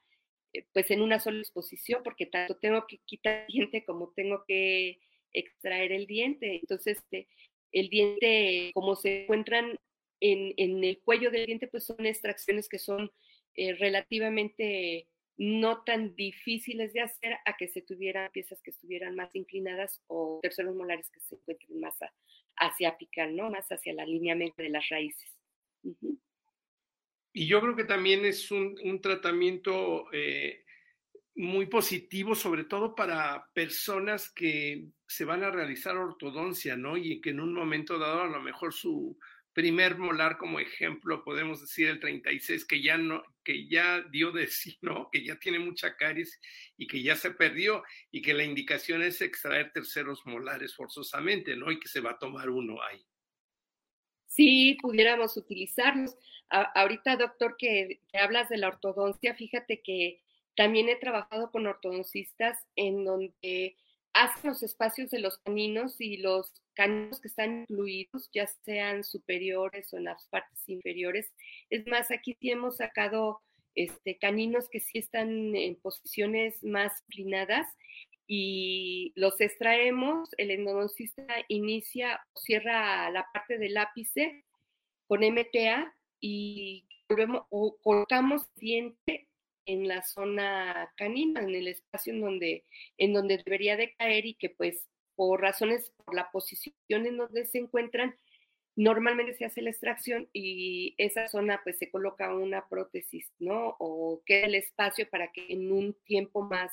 eh, 0.52 0.64
pues 0.72 0.90
en 0.90 1.00
una 1.02 1.20
sola 1.20 1.38
exposición, 1.38 2.02
porque 2.02 2.26
tanto 2.26 2.56
tengo 2.56 2.86
que 2.86 2.98
quitar 3.04 3.44
el 3.48 3.52
diente 3.52 3.84
como 3.84 4.12
tengo 4.14 4.44
que 4.46 4.98
extraer 5.32 5.92
el 5.92 6.06
diente. 6.06 6.56
Entonces, 6.56 6.98
este, 6.98 7.28
el 7.72 7.88
diente, 7.88 8.70
como 8.74 8.96
se 8.96 9.22
encuentran 9.22 9.78
en, 10.20 10.54
en, 10.56 10.84
el 10.84 11.00
cuello 11.00 11.30
del 11.30 11.46
diente, 11.46 11.66
pues 11.66 11.84
son 11.84 12.04
extracciones 12.06 12.68
que 12.68 12.78
son 12.78 13.10
eh, 13.54 13.74
relativamente 13.74 15.08
no 15.36 15.82
tan 15.84 16.14
difíciles 16.14 16.92
de 16.92 17.00
hacer 17.00 17.38
a 17.46 17.56
que 17.56 17.68
se 17.68 17.80
tuvieran 17.80 18.30
piezas 18.30 18.60
que 18.62 18.70
estuvieran 18.70 19.14
más 19.16 19.34
inclinadas 19.34 20.02
o 20.06 20.38
terceros 20.42 20.76
molares 20.76 21.10
que 21.10 21.20
se 21.20 21.34
encuentren 21.34 21.80
más 21.80 21.96
hacia 22.56 22.90
apical, 22.90 23.34
¿no? 23.34 23.50
Más 23.50 23.66
hacia 23.72 23.94
la 23.94 24.04
línea 24.04 24.34
media 24.34 24.54
de 24.58 24.68
las 24.68 24.86
raíces. 24.90 25.34
Y 27.32 27.46
yo 27.46 27.60
creo 27.60 27.74
que 27.74 27.84
también 27.84 28.26
es 28.26 28.50
un, 28.50 28.78
un 28.84 29.00
tratamiento 29.00 30.12
eh, 30.12 30.64
muy 31.36 31.66
positivo, 31.66 32.34
sobre 32.34 32.64
todo 32.64 32.94
para 32.94 33.48
personas 33.54 34.30
que 34.30 34.88
se 35.06 35.24
van 35.24 35.42
a 35.42 35.50
realizar 35.50 35.96
ortodoncia, 35.96 36.76
¿no? 36.76 36.98
Y 36.98 37.20
que 37.22 37.30
en 37.30 37.40
un 37.40 37.54
momento 37.54 37.98
dado 37.98 38.22
a 38.22 38.28
lo 38.28 38.42
mejor 38.42 38.74
su 38.74 39.18
primer 39.52 39.98
molar 39.98 40.38
como 40.38 40.60
ejemplo, 40.60 41.24
podemos 41.24 41.60
decir 41.60 41.88
el 41.88 42.00
36, 42.00 42.64
que 42.64 42.82
ya 42.82 42.96
no, 42.98 43.22
que 43.44 43.68
ya 43.68 44.02
dio 44.10 44.32
de 44.32 44.46
sí, 44.48 44.78
¿no? 44.82 45.08
Que 45.10 45.24
ya 45.24 45.36
tiene 45.36 45.58
mucha 45.58 45.96
caries 45.96 46.40
y 46.76 46.86
que 46.86 47.02
ya 47.02 47.16
se 47.16 47.30
perdió 47.30 47.82
y 48.10 48.22
que 48.22 48.34
la 48.34 48.44
indicación 48.44 49.02
es 49.02 49.20
extraer 49.20 49.72
terceros 49.72 50.24
molares 50.24 50.74
forzosamente, 50.74 51.56
¿no? 51.56 51.70
Y 51.70 51.80
que 51.80 51.88
se 51.88 52.00
va 52.00 52.12
a 52.12 52.18
tomar 52.18 52.50
uno 52.50 52.82
ahí. 52.82 53.04
Sí, 54.26 54.78
pudiéramos 54.80 55.36
utilizarlos 55.36 56.16
ahorita, 56.50 57.16
doctor, 57.16 57.56
que, 57.56 58.00
hablas 58.12 58.48
de 58.48 58.58
la 58.58 58.68
ortodoncia, 58.68 59.34
fíjate 59.34 59.82
que 59.82 60.20
también 60.56 60.88
he 60.88 60.96
trabajado 60.96 61.50
con 61.50 61.66
ortodoncistas 61.66 62.58
en 62.76 63.04
donde 63.04 63.76
hacen 64.12 64.50
los 64.50 64.62
espacios 64.62 65.10
de 65.10 65.20
los 65.20 65.38
caninos 65.38 66.00
y 66.00 66.18
los 66.18 66.52
caninos 66.74 67.20
que 67.20 67.28
están 67.28 67.62
incluidos, 67.62 68.30
ya 68.32 68.46
sean 68.46 69.04
superiores 69.04 69.92
o 69.92 69.98
en 69.98 70.04
las 70.04 70.26
partes 70.28 70.68
inferiores. 70.68 71.32
Es 71.68 71.86
más, 71.86 72.10
aquí 72.10 72.36
sí 72.40 72.50
hemos 72.50 72.76
sacado 72.78 73.40
este, 73.74 74.18
caninos 74.18 74.68
que 74.68 74.80
sí 74.80 74.98
están 74.98 75.54
en 75.54 75.76
posiciones 75.76 76.62
más 76.64 76.92
inclinadas 77.08 77.66
y 78.26 79.12
los 79.16 79.40
extraemos, 79.40 80.30
el 80.36 80.50
endodoncista 80.52 81.26
inicia 81.48 82.20
o 82.32 82.38
cierra 82.38 83.10
la 83.10 83.26
parte 83.32 83.58
del 83.58 83.76
ápice 83.76 84.44
con 85.08 85.20
MTA 85.20 85.92
y 86.20 86.86
volvemos, 87.08 87.42
o 87.50 87.76
colocamos 87.82 88.54
diente 88.54 89.29
en 89.72 89.88
la 89.88 90.02
zona 90.02 90.92
canina, 90.96 91.40
en 91.40 91.54
el 91.54 91.68
espacio 91.68 92.12
en 92.12 92.20
donde, 92.20 92.64
en 92.98 93.12
donde 93.12 93.38
debería 93.38 93.76
de 93.76 93.94
caer 93.94 94.26
y 94.26 94.34
que 94.34 94.50
pues 94.50 94.88
por 95.14 95.40
razones, 95.40 95.92
por 96.04 96.14
la 96.14 96.30
posición 96.30 96.74
en 96.88 97.16
donde 97.16 97.44
se 97.44 97.58
encuentran, 97.58 98.16
normalmente 98.76 99.34
se 99.34 99.44
hace 99.44 99.62
la 99.62 99.70
extracción 99.70 100.28
y 100.32 100.94
esa 100.96 101.28
zona 101.28 101.60
pues 101.62 101.78
se 101.78 101.90
coloca 101.90 102.34
una 102.34 102.66
prótesis, 102.68 103.30
¿no? 103.38 103.76
O 103.78 104.22
queda 104.24 104.46
el 104.46 104.54
espacio 104.54 105.08
para 105.10 105.30
que 105.32 105.52
en 105.52 105.70
un 105.70 105.94
tiempo 106.04 106.42
más, 106.42 106.72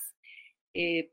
eh, 0.73 1.11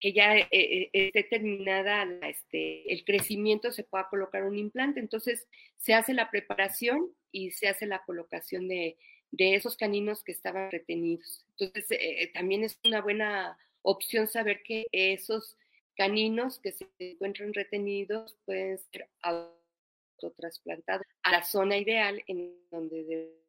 que 0.00 0.12
ya 0.14 0.38
eh, 0.38 0.48
eh, 0.50 0.90
esté 0.92 1.24
terminada 1.24 2.04
este, 2.26 2.90
el 2.90 3.04
crecimiento, 3.04 3.70
se 3.70 3.84
pueda 3.84 4.08
colocar 4.08 4.44
un 4.44 4.56
implante. 4.56 5.00
Entonces 5.00 5.46
se 5.76 5.92
hace 5.92 6.14
la 6.14 6.30
preparación 6.30 7.10
y 7.30 7.50
se 7.50 7.68
hace 7.68 7.86
la 7.86 8.02
colocación 8.04 8.68
de, 8.68 8.96
de 9.30 9.54
esos 9.54 9.76
caninos 9.76 10.22
que 10.22 10.32
estaban 10.32 10.70
retenidos. 10.70 11.44
Entonces, 11.58 11.90
eh, 11.90 12.22
eh, 12.22 12.32
también 12.32 12.64
es 12.64 12.78
una 12.84 13.00
buena 13.00 13.58
opción 13.82 14.26
saber 14.28 14.62
que 14.62 14.86
esos 14.92 15.56
caninos 15.96 16.58
que 16.58 16.72
se 16.72 16.88
encuentran 16.98 17.52
retenidos 17.54 18.36
pueden 18.44 18.78
ser 18.78 19.08
autotrasplantados 19.22 21.06
a 21.22 21.32
la 21.32 21.44
zona 21.44 21.76
ideal 21.76 22.22
en 22.26 22.56
donde, 22.70 23.40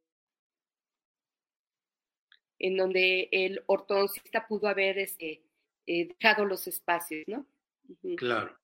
en 2.60 2.78
donde 2.78 3.30
el 3.32 3.64
ortodoncista 3.68 4.48
pudo 4.48 4.68
haber 4.68 5.00
este, 5.00 5.44
eh, 5.88 6.08
dejado 6.08 6.46
los 6.46 6.68
espacios, 6.68 7.24
¿no? 7.28 7.48
Claro. 8.18 8.58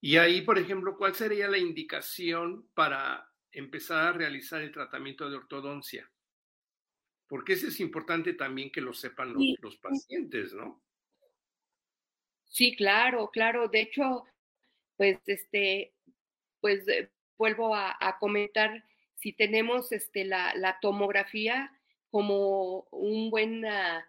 Y 0.00 0.16
ahí, 0.18 0.42
por 0.42 0.58
ejemplo, 0.58 0.96
¿cuál 0.96 1.14
sería 1.14 1.48
la 1.48 1.58
indicación 1.58 2.68
para 2.74 3.32
empezar 3.50 4.08
a 4.08 4.12
realizar 4.12 4.60
el 4.62 4.72
tratamiento 4.72 5.30
de 5.30 5.36
ortodoncia? 5.36 6.10
Porque 7.28 7.54
eso 7.54 7.68
es 7.68 7.80
importante 7.80 8.34
también 8.34 8.70
que 8.70 8.80
lo 8.80 8.92
sepan 8.92 9.34
los, 9.60 9.76
pacientes, 9.78 10.52
¿no? 10.52 10.82
Sí, 12.44 12.76
claro, 12.76 13.30
claro. 13.30 13.68
De 13.68 13.80
hecho, 13.80 14.24
pues, 14.96 15.18
este, 15.26 15.94
pues 16.60 16.86
eh, 16.88 17.10
vuelvo 17.36 17.74
a, 17.74 18.16
comentar, 18.20 18.84
si 19.16 19.32
tenemos 19.32 19.92
este, 19.92 20.24
la, 20.24 20.54
la 20.54 20.78
tomografía 20.80 21.72
como 22.10 22.82
una 22.92 23.30
buena 23.30 24.08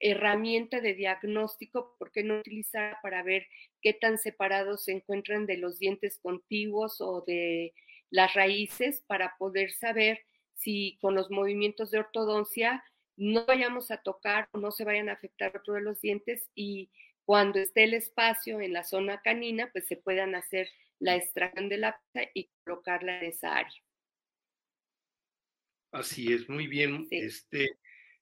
herramienta 0.00 0.80
de 0.80 0.94
diagnóstico, 0.94 1.94
¿por 1.98 2.12
qué 2.12 2.22
no 2.22 2.38
utilizar 2.38 2.98
para 3.02 3.22
ver 3.22 3.46
qué 3.80 3.92
tan 3.92 4.18
separados 4.18 4.84
se 4.84 4.92
encuentran 4.92 5.46
de 5.46 5.56
los 5.56 5.78
dientes 5.78 6.18
contiguos 6.20 7.00
o 7.00 7.22
de 7.26 7.72
las 8.10 8.34
raíces 8.34 9.02
para 9.06 9.34
poder 9.38 9.72
saber 9.72 10.20
si 10.56 10.98
con 11.00 11.14
los 11.14 11.30
movimientos 11.30 11.90
de 11.90 11.98
ortodoncia 11.98 12.84
no 13.16 13.44
vayamos 13.46 13.90
a 13.90 13.98
tocar 13.98 14.48
o 14.52 14.58
no 14.58 14.72
se 14.72 14.84
vayan 14.84 15.08
a 15.08 15.12
afectar 15.12 15.56
otro 15.56 15.74
de 15.74 15.82
los 15.82 16.00
dientes 16.00 16.48
y 16.54 16.90
cuando 17.24 17.58
esté 17.58 17.84
el 17.84 17.94
espacio 17.94 18.60
en 18.60 18.72
la 18.72 18.84
zona 18.84 19.20
canina, 19.22 19.70
pues 19.72 19.86
se 19.86 19.96
puedan 19.96 20.34
hacer 20.34 20.68
la 20.98 21.16
extracción 21.16 21.68
de 21.68 21.78
la 21.78 21.92
pata 22.12 22.28
y 22.34 22.50
colocarla 22.64 23.18
en 23.18 23.26
esa 23.26 23.56
área. 23.56 23.82
Así 25.92 26.32
es, 26.32 26.48
muy 26.48 26.66
bien. 26.66 27.06
Este, 27.10 27.78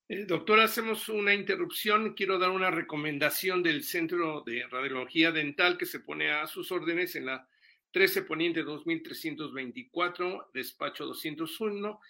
eh, 0.08 0.24
doctora, 0.26 0.64
hacemos 0.64 1.08
una 1.08 1.34
interrupción. 1.34 2.14
Quiero 2.14 2.38
dar 2.38 2.50
una 2.50 2.70
recomendación 2.70 3.62
del 3.62 3.82
Centro 3.82 4.42
de 4.42 4.66
Radiología 4.70 5.32
Dental 5.32 5.78
que 5.78 5.86
se 5.86 6.00
pone 6.00 6.30
a 6.30 6.46
sus 6.46 6.70
órdenes 6.70 7.16
en 7.16 7.26
la 7.26 7.48
13 7.92 8.22
Poniente 8.22 8.62
2324, 8.62 10.50
despacho 10.54 11.06
201 11.06 12.00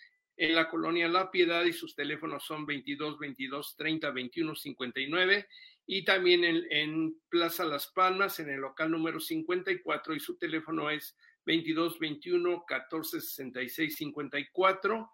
en 0.43 0.57
la 0.57 0.69
colonia 0.69 1.07
La 1.07 1.31
Piedad 1.31 1.65
y 1.65 1.73
sus 1.73 1.95
teléfonos 1.95 2.45
son 2.45 2.67
22 2.67 3.17
22 3.17 3.77
30 3.77 4.11
21 4.11 4.57
59 4.57 5.47
y 5.87 6.05
también 6.05 6.43
en, 6.45 7.15
Plaza 7.29 7.65
Las 7.65 7.87
Palmas 7.87 8.41
en 8.41 8.51
el 8.51 8.61
local 8.61 8.91
número 8.91 9.21
54 9.21 10.17
y 10.17 10.19
su 10.19 10.37
teléfono 10.39 10.91
es 10.91 11.17
22 11.47 11.97
21 12.01 12.65
14 12.67 13.21
66 13.21 13.95
54 13.95 15.13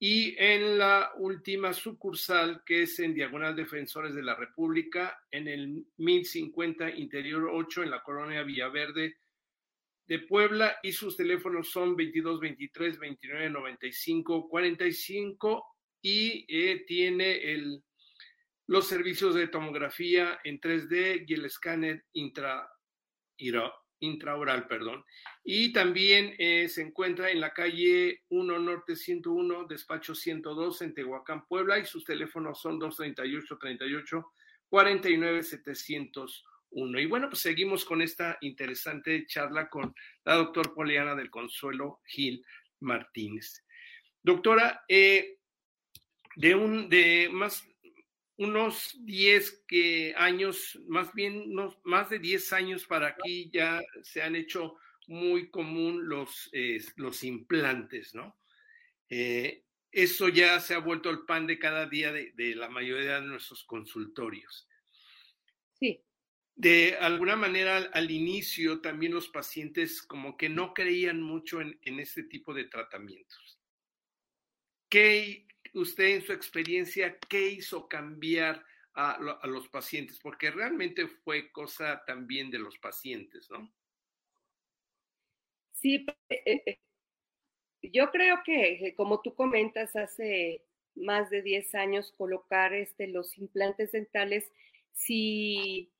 y 0.00 0.34
en 0.38 0.76
la 0.76 1.12
última 1.18 1.72
sucursal 1.72 2.64
que 2.66 2.82
es 2.82 2.98
en 2.98 3.14
Diagonal 3.14 3.54
Defensores 3.54 4.12
de 4.12 4.24
la 4.24 4.34
República 4.34 5.16
en 5.30 5.46
el 5.46 5.86
1050 5.98 6.90
Interior 6.96 7.48
8 7.48 7.84
en 7.84 7.90
la 7.92 8.02
colonia 8.02 8.42
Villaverde 8.42 9.18
de 10.06 10.18
Puebla 10.20 10.76
y 10.82 10.92
sus 10.92 11.16
teléfonos 11.16 11.70
son 11.70 11.96
22 11.96 12.40
23 12.40 12.98
29 12.98 13.50
95 13.50 14.48
45 14.48 15.64
y 16.02 16.44
eh, 16.48 16.84
tiene 16.86 17.52
el, 17.52 17.82
los 18.66 18.86
servicios 18.86 19.34
de 19.34 19.48
tomografía 19.48 20.38
en 20.44 20.60
3D 20.60 21.24
y 21.26 21.34
el 21.34 21.46
escáner 21.46 22.04
intra, 22.12 22.68
intraoral. 24.00 24.66
Perdón. 24.68 25.02
Y 25.42 25.72
también 25.72 26.34
eh, 26.38 26.68
se 26.68 26.82
encuentra 26.82 27.30
en 27.30 27.40
la 27.40 27.54
calle 27.54 28.22
1 28.28 28.58
Norte 28.58 28.96
101, 28.96 29.66
despacho 29.66 30.14
102 30.14 30.82
en 30.82 30.94
Tehuacán, 30.94 31.46
Puebla 31.46 31.78
y 31.78 31.86
sus 31.86 32.04
teléfonos 32.04 32.60
son 32.60 32.78
238 32.78 33.58
38 33.58 34.32
49 34.68 35.42
700 36.74 37.00
y 37.00 37.06
bueno, 37.06 37.28
pues 37.28 37.40
seguimos 37.40 37.84
con 37.84 38.02
esta 38.02 38.36
interesante 38.40 39.26
charla 39.26 39.68
con 39.68 39.94
la 40.24 40.34
doctora 40.34 40.72
Poliana 40.74 41.14
del 41.14 41.30
Consuelo 41.30 42.00
Gil 42.04 42.44
Martínez. 42.80 43.64
Doctora, 44.22 44.84
eh, 44.88 45.38
de, 46.36 46.54
un, 46.54 46.88
de 46.88 47.28
más 47.30 47.64
unos 48.36 48.96
10 49.04 49.64
que 49.68 50.14
años, 50.16 50.78
más 50.88 51.12
bien 51.14 51.54
más 51.84 52.10
de 52.10 52.18
10 52.18 52.52
años 52.52 52.84
para 52.86 53.08
aquí 53.08 53.50
ya 53.52 53.80
se 54.02 54.22
han 54.22 54.34
hecho 54.34 54.76
muy 55.06 55.50
común 55.50 56.08
los, 56.08 56.50
eh, 56.52 56.82
los 56.96 57.22
implantes, 57.22 58.14
¿no? 58.14 58.36
Eh, 59.08 59.62
eso 59.92 60.28
ya 60.28 60.58
se 60.58 60.74
ha 60.74 60.78
vuelto 60.78 61.10
el 61.10 61.24
pan 61.24 61.46
de 61.46 61.58
cada 61.58 61.86
día 61.86 62.10
de, 62.10 62.32
de 62.32 62.56
la 62.56 62.68
mayoría 62.68 63.20
de 63.20 63.28
nuestros 63.28 63.62
consultorios. 63.62 64.66
Sí 65.74 66.02
de 66.56 66.96
alguna 67.00 67.34
manera 67.34 67.78
al, 67.92 68.10
inicio 68.10 68.80
también 68.80 69.12
los 69.12 69.28
pacientes 69.28 70.02
como 70.02 70.36
que 70.36 70.48
no 70.48 70.72
creían 70.72 71.20
mucho 71.20 71.60
en, 71.60 71.78
este 71.98 72.22
tipo 72.24 72.54
de 72.54 72.64
tratamientos. 72.64 73.58
¿Qué 74.88 75.46
usted 75.74 76.04
en 76.16 76.22
su 76.22 76.32
experiencia, 76.32 77.18
qué 77.28 77.48
hizo 77.48 77.88
cambiar 77.88 78.64
a, 78.94 79.18
los 79.44 79.68
pacientes? 79.68 80.20
Porque 80.20 80.52
realmente 80.52 81.08
fue 81.08 81.50
cosa 81.50 82.04
también 82.06 82.50
de 82.50 82.60
los 82.60 82.78
pacientes, 82.78 83.50
¿no? 83.50 83.72
Sí, 85.72 86.06
eh, 86.28 86.62
eh, 86.66 86.78
yo 87.82 88.10
creo 88.12 88.38
que 88.44 88.94
como 88.96 89.20
tú 89.20 89.34
comentas, 89.34 89.96
hace 89.96 90.64
más 90.94 91.30
de 91.30 91.42
10 91.42 91.74
años 91.74 92.14
colocar 92.16 92.72
este, 92.72 93.08
los 93.08 93.36
implantes 93.36 93.90
dentales, 93.90 94.50
sí 94.92 95.93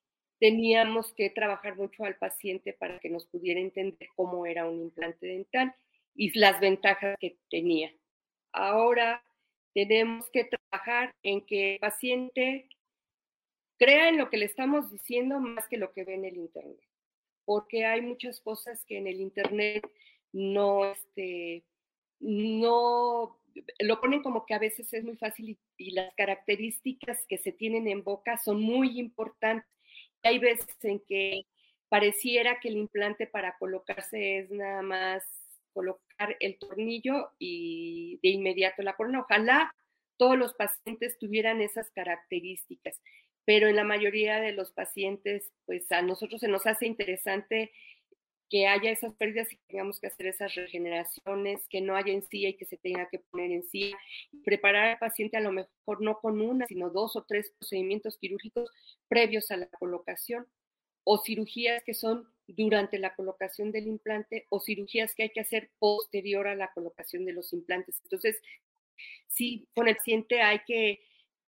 teníamos 0.45 1.11
que 1.15 1.31
trabajar 1.31 1.75
mucho 1.75 2.05
al 2.05 2.17
paciente 2.17 2.75
para 2.75 2.99
que 2.99 3.09
nos 3.09 3.25
pudiera 3.25 3.59
entender 3.59 4.11
cómo 4.15 4.45
era 4.45 4.69
un 4.69 4.79
implante 4.79 5.27
dental 5.27 5.75
y 6.15 6.39
las 6.39 6.61
ventajas 6.61 7.17
que 7.19 7.39
tenía. 7.49 7.91
Ahora 8.53 9.25
tenemos 9.73 10.29
que 10.29 10.45
trabajar 10.45 11.15
en 11.23 11.47
que 11.47 11.77
el 11.77 11.81
paciente 11.81 12.69
crea 13.79 14.11
en 14.11 14.19
lo 14.19 14.29
que 14.29 14.37
le 14.37 14.45
estamos 14.45 14.91
diciendo 14.91 15.41
más 15.41 15.67
que 15.67 15.79
lo 15.79 15.95
que 15.95 16.05
ve 16.05 16.13
en 16.13 16.27
el 16.27 16.37
Internet, 16.37 16.91
porque 17.47 17.87
hay 17.87 18.03
muchas 18.03 18.39
cosas 18.43 18.85
que 18.85 18.99
en 18.99 19.07
el 19.07 19.23
Internet 19.23 19.91
no, 20.31 20.85
este, 20.85 21.65
no, 22.21 23.41
lo 23.79 24.01
ponen 24.03 24.23
como 24.23 24.45
que 24.45 24.53
a 24.53 24.59
veces 24.59 24.93
es 24.93 25.05
muy 25.05 25.17
fácil 25.17 25.49
y, 25.49 25.59
y 25.79 25.93
las 25.93 26.13
características 26.15 27.25
que 27.27 27.39
se 27.39 27.53
tienen 27.53 27.89
en 27.89 28.05
boca 28.05 28.37
son 28.37 28.61
muy 28.61 29.01
importantes 29.01 29.74
hay 30.25 30.39
veces 30.39 30.77
en 30.83 31.01
que 31.07 31.47
pareciera 31.89 32.59
que 32.61 32.69
el 32.69 32.77
implante 32.77 33.27
para 33.27 33.57
colocarse 33.59 34.39
es 34.39 34.51
nada 34.51 34.83
más 34.83 35.23
colocar 35.73 36.37
el 36.41 36.59
tornillo 36.59 37.31
y 37.39 38.19
de 38.23 38.31
inmediato 38.31 38.83
la 38.83 38.97
corona. 38.97 39.21
Ojalá 39.21 39.73
todos 40.17 40.39
los 40.39 40.55
pacientes 40.55 41.19
tuvieran 41.19 41.61
esas 41.61 41.91
características, 41.91 43.01
pero 43.45 43.69
en 43.69 43.77
la 43.77 43.85
mayoría 43.85 44.41
de 44.41 44.53
los 44.53 44.73
pacientes, 44.73 45.53
pues 45.67 45.91
a 45.93 46.03
nosotros 46.03 46.41
se 46.41 46.49
nos 46.49 46.67
hace 46.67 46.87
interesante 46.87 47.73
que 48.55 48.69
haya 48.69 48.93
esas 48.93 49.13
pérdidas 49.17 49.53
y 49.53 49.57
tengamos 49.67 49.99
que 49.99 50.07
hacer 50.07 50.29
esas 50.29 50.55
regeneraciones, 50.55 51.67
que 51.69 51.81
no 51.81 51.97
haya 51.97 52.13
encía 52.13 52.51
y 52.51 52.55
que 52.55 52.65
se 52.65 52.77
tenga 52.77 53.09
que 53.09 53.19
poner 53.19 53.51
encía, 53.51 53.97
preparar 54.45 54.91
al 54.91 54.99
paciente 54.99 55.37
a 55.37 55.41
lo 55.41 55.51
mejor 55.51 56.01
no 56.01 56.21
con 56.21 56.41
una, 56.41 56.65
sino 56.69 56.89
dos 56.89 57.17
o 57.17 57.25
tres 57.25 57.53
procedimientos 57.59 58.17
quirúrgicos 58.17 58.71
previos 59.09 59.51
a 59.51 59.57
la 59.57 59.67
colocación, 59.67 60.47
o 61.03 61.19
cirugías 61.19 61.83
que 61.83 61.95
son 61.95 62.33
durante 62.47 63.01
la 63.01 63.17
colocación 63.17 63.73
del 63.73 63.89
implante, 63.89 64.47
o 64.51 64.61
cirugías 64.61 65.17
que 65.17 65.25
hay 65.25 65.31
que 65.31 65.41
hacer 65.41 65.73
posterior 65.81 66.47
a 66.47 66.55
la 66.55 66.71
colocación 66.73 67.25
de 67.25 67.33
los 67.33 67.53
implantes. 67.53 67.99
Entonces, 68.05 68.41
sí, 69.27 69.67
con 69.75 69.89
el 69.89 69.97
paciente 69.97 70.43
hay 70.43 70.61
que, 70.65 71.01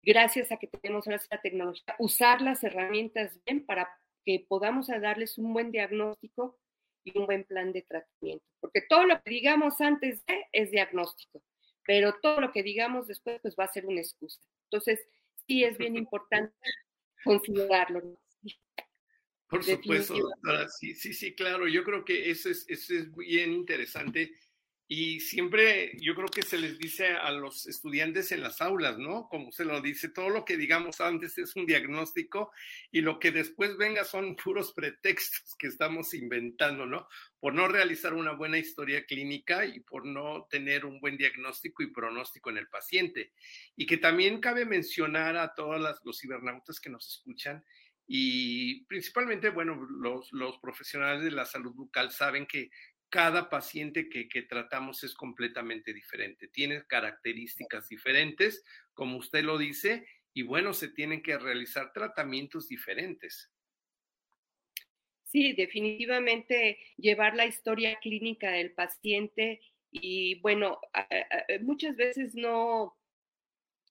gracias 0.02 0.50
a 0.52 0.56
que 0.56 0.68
tenemos 0.68 1.06
ahora 1.06 1.20
la 1.30 1.42
tecnología, 1.42 1.96
usar 1.98 2.40
las 2.40 2.64
herramientas 2.64 3.38
bien 3.44 3.66
para 3.66 3.90
que 4.24 4.42
podamos 4.48 4.86
darles 4.86 5.36
un 5.36 5.52
buen 5.52 5.70
diagnóstico 5.70 6.56
y 7.04 7.18
un 7.18 7.26
buen 7.26 7.44
plan 7.44 7.72
de 7.72 7.82
tratamiento. 7.82 8.44
Porque 8.60 8.82
todo 8.88 9.04
lo 9.04 9.22
que 9.22 9.30
digamos 9.30 9.80
antes 9.80 10.24
de 10.26 10.46
es 10.52 10.70
diagnóstico, 10.70 11.42
pero 11.86 12.14
todo 12.20 12.40
lo 12.40 12.52
que 12.52 12.62
digamos 12.62 13.06
después 13.06 13.40
pues 13.42 13.54
va 13.58 13.64
a 13.64 13.72
ser 13.72 13.86
una 13.86 14.00
excusa. 14.00 14.40
Entonces, 14.70 15.06
sí 15.46 15.64
es 15.64 15.78
bien 15.78 15.96
importante 15.96 16.54
considerarlo. 17.22 18.18
Por 19.48 19.62
supuesto, 19.62 20.14
doctora. 20.14 20.68
Sí, 20.68 20.94
sí, 20.94 21.12
sí, 21.12 21.34
claro. 21.34 21.68
Yo 21.68 21.84
creo 21.84 22.04
que 22.04 22.30
eso 22.30 22.48
es, 22.48 22.64
eso 22.68 22.94
es 22.94 23.14
bien 23.14 23.52
interesante 23.52 24.32
y 24.87 25.20
siempre 25.20 25.92
yo 25.99 26.14
creo 26.14 26.29
que 26.29 26.42
se 26.42 26.59
les 26.59 26.79
dice 26.79 27.09
a 27.09 27.31
los 27.31 27.66
estudiantes 27.66 28.33
en 28.33 28.42
las 28.42 28.61
aulas, 28.61 28.99
¿no? 28.99 29.29
Como 29.31 29.51
se 29.51 29.64
lo 29.64 29.81
dice, 29.81 30.11
todo 30.11 30.29
lo 30.29 30.44
que 30.44 30.59
digamos 30.59 31.01
antes 31.01 31.38
es 31.38 31.57
un 31.57 31.64
diagnóstico 31.64 32.53
y 32.90 33.01
lo 33.01 33.18
que 33.18 33.31
después 33.31 33.79
venga 33.79 34.05
son 34.05 34.37
puros 34.44 34.75
pretextos 34.75 35.55
que 35.59 35.68
estamos 35.68 36.12
inventando, 36.12 36.85
¿no? 36.85 37.09
Por 37.40 37.55
no 37.55 37.66
realizar 37.66 38.12
una 38.12 38.33
buena 38.33 38.59
historia 38.59 39.07
clínica 39.07 39.64
y 39.64 39.81
por 39.81 40.05
no 40.05 40.47
tener 40.51 40.85
un 40.85 41.01
buen 41.01 41.16
diagnóstico 41.16 41.83
y 41.83 41.90
pronóstico 41.90 42.51
en 42.51 42.59
el 42.59 42.68
paciente. 42.68 43.33
Y 43.77 43.87
que 43.87 43.97
también 43.97 44.38
cabe 44.40 44.66
mencionar 44.66 45.38
a 45.38 45.55
todos 45.55 45.81
los 46.05 46.18
cibernautas 46.20 46.79
que 46.79 46.90
nos 46.90 47.09
escuchan 47.09 47.64
y 48.07 48.85
principalmente, 48.85 49.49
bueno, 49.49 49.77
los, 49.77 50.31
los 50.33 50.59
profesionales 50.59 51.25
de 51.25 51.31
la 51.31 51.47
salud 51.47 51.73
bucal 51.73 52.11
saben 52.11 52.47
que 52.47 52.70
cada 53.14 53.48
paciente 53.48 54.09
que, 54.09 54.42
tratamos 54.42 55.05
es 55.05 55.14
completamente 55.14 55.92
diferente, 55.92 56.48
tiene 56.48 56.83
características 56.85 57.88
diferentes, 57.88 58.64
como 58.92 59.18
usted 59.18 59.44
lo 59.44 59.57
dice, 59.57 60.05
y 60.33 60.42
bueno, 60.42 60.72
se 60.72 60.88
tienen 60.88 61.22
que 61.22 61.38
realizar 61.38 61.92
tratamientos 61.92 62.66
diferentes. 62.66 63.53
Sí, 65.22 65.53
definitivamente 65.53 66.77
llevar 66.96 67.37
la 67.37 67.46
historia 67.46 68.00
clínica 68.00 68.50
del 68.50 68.72
paciente 68.72 69.61
y 69.92 70.40
bueno, 70.40 70.81
muchas 71.61 71.94
veces 71.94 72.35
no, 72.35 72.98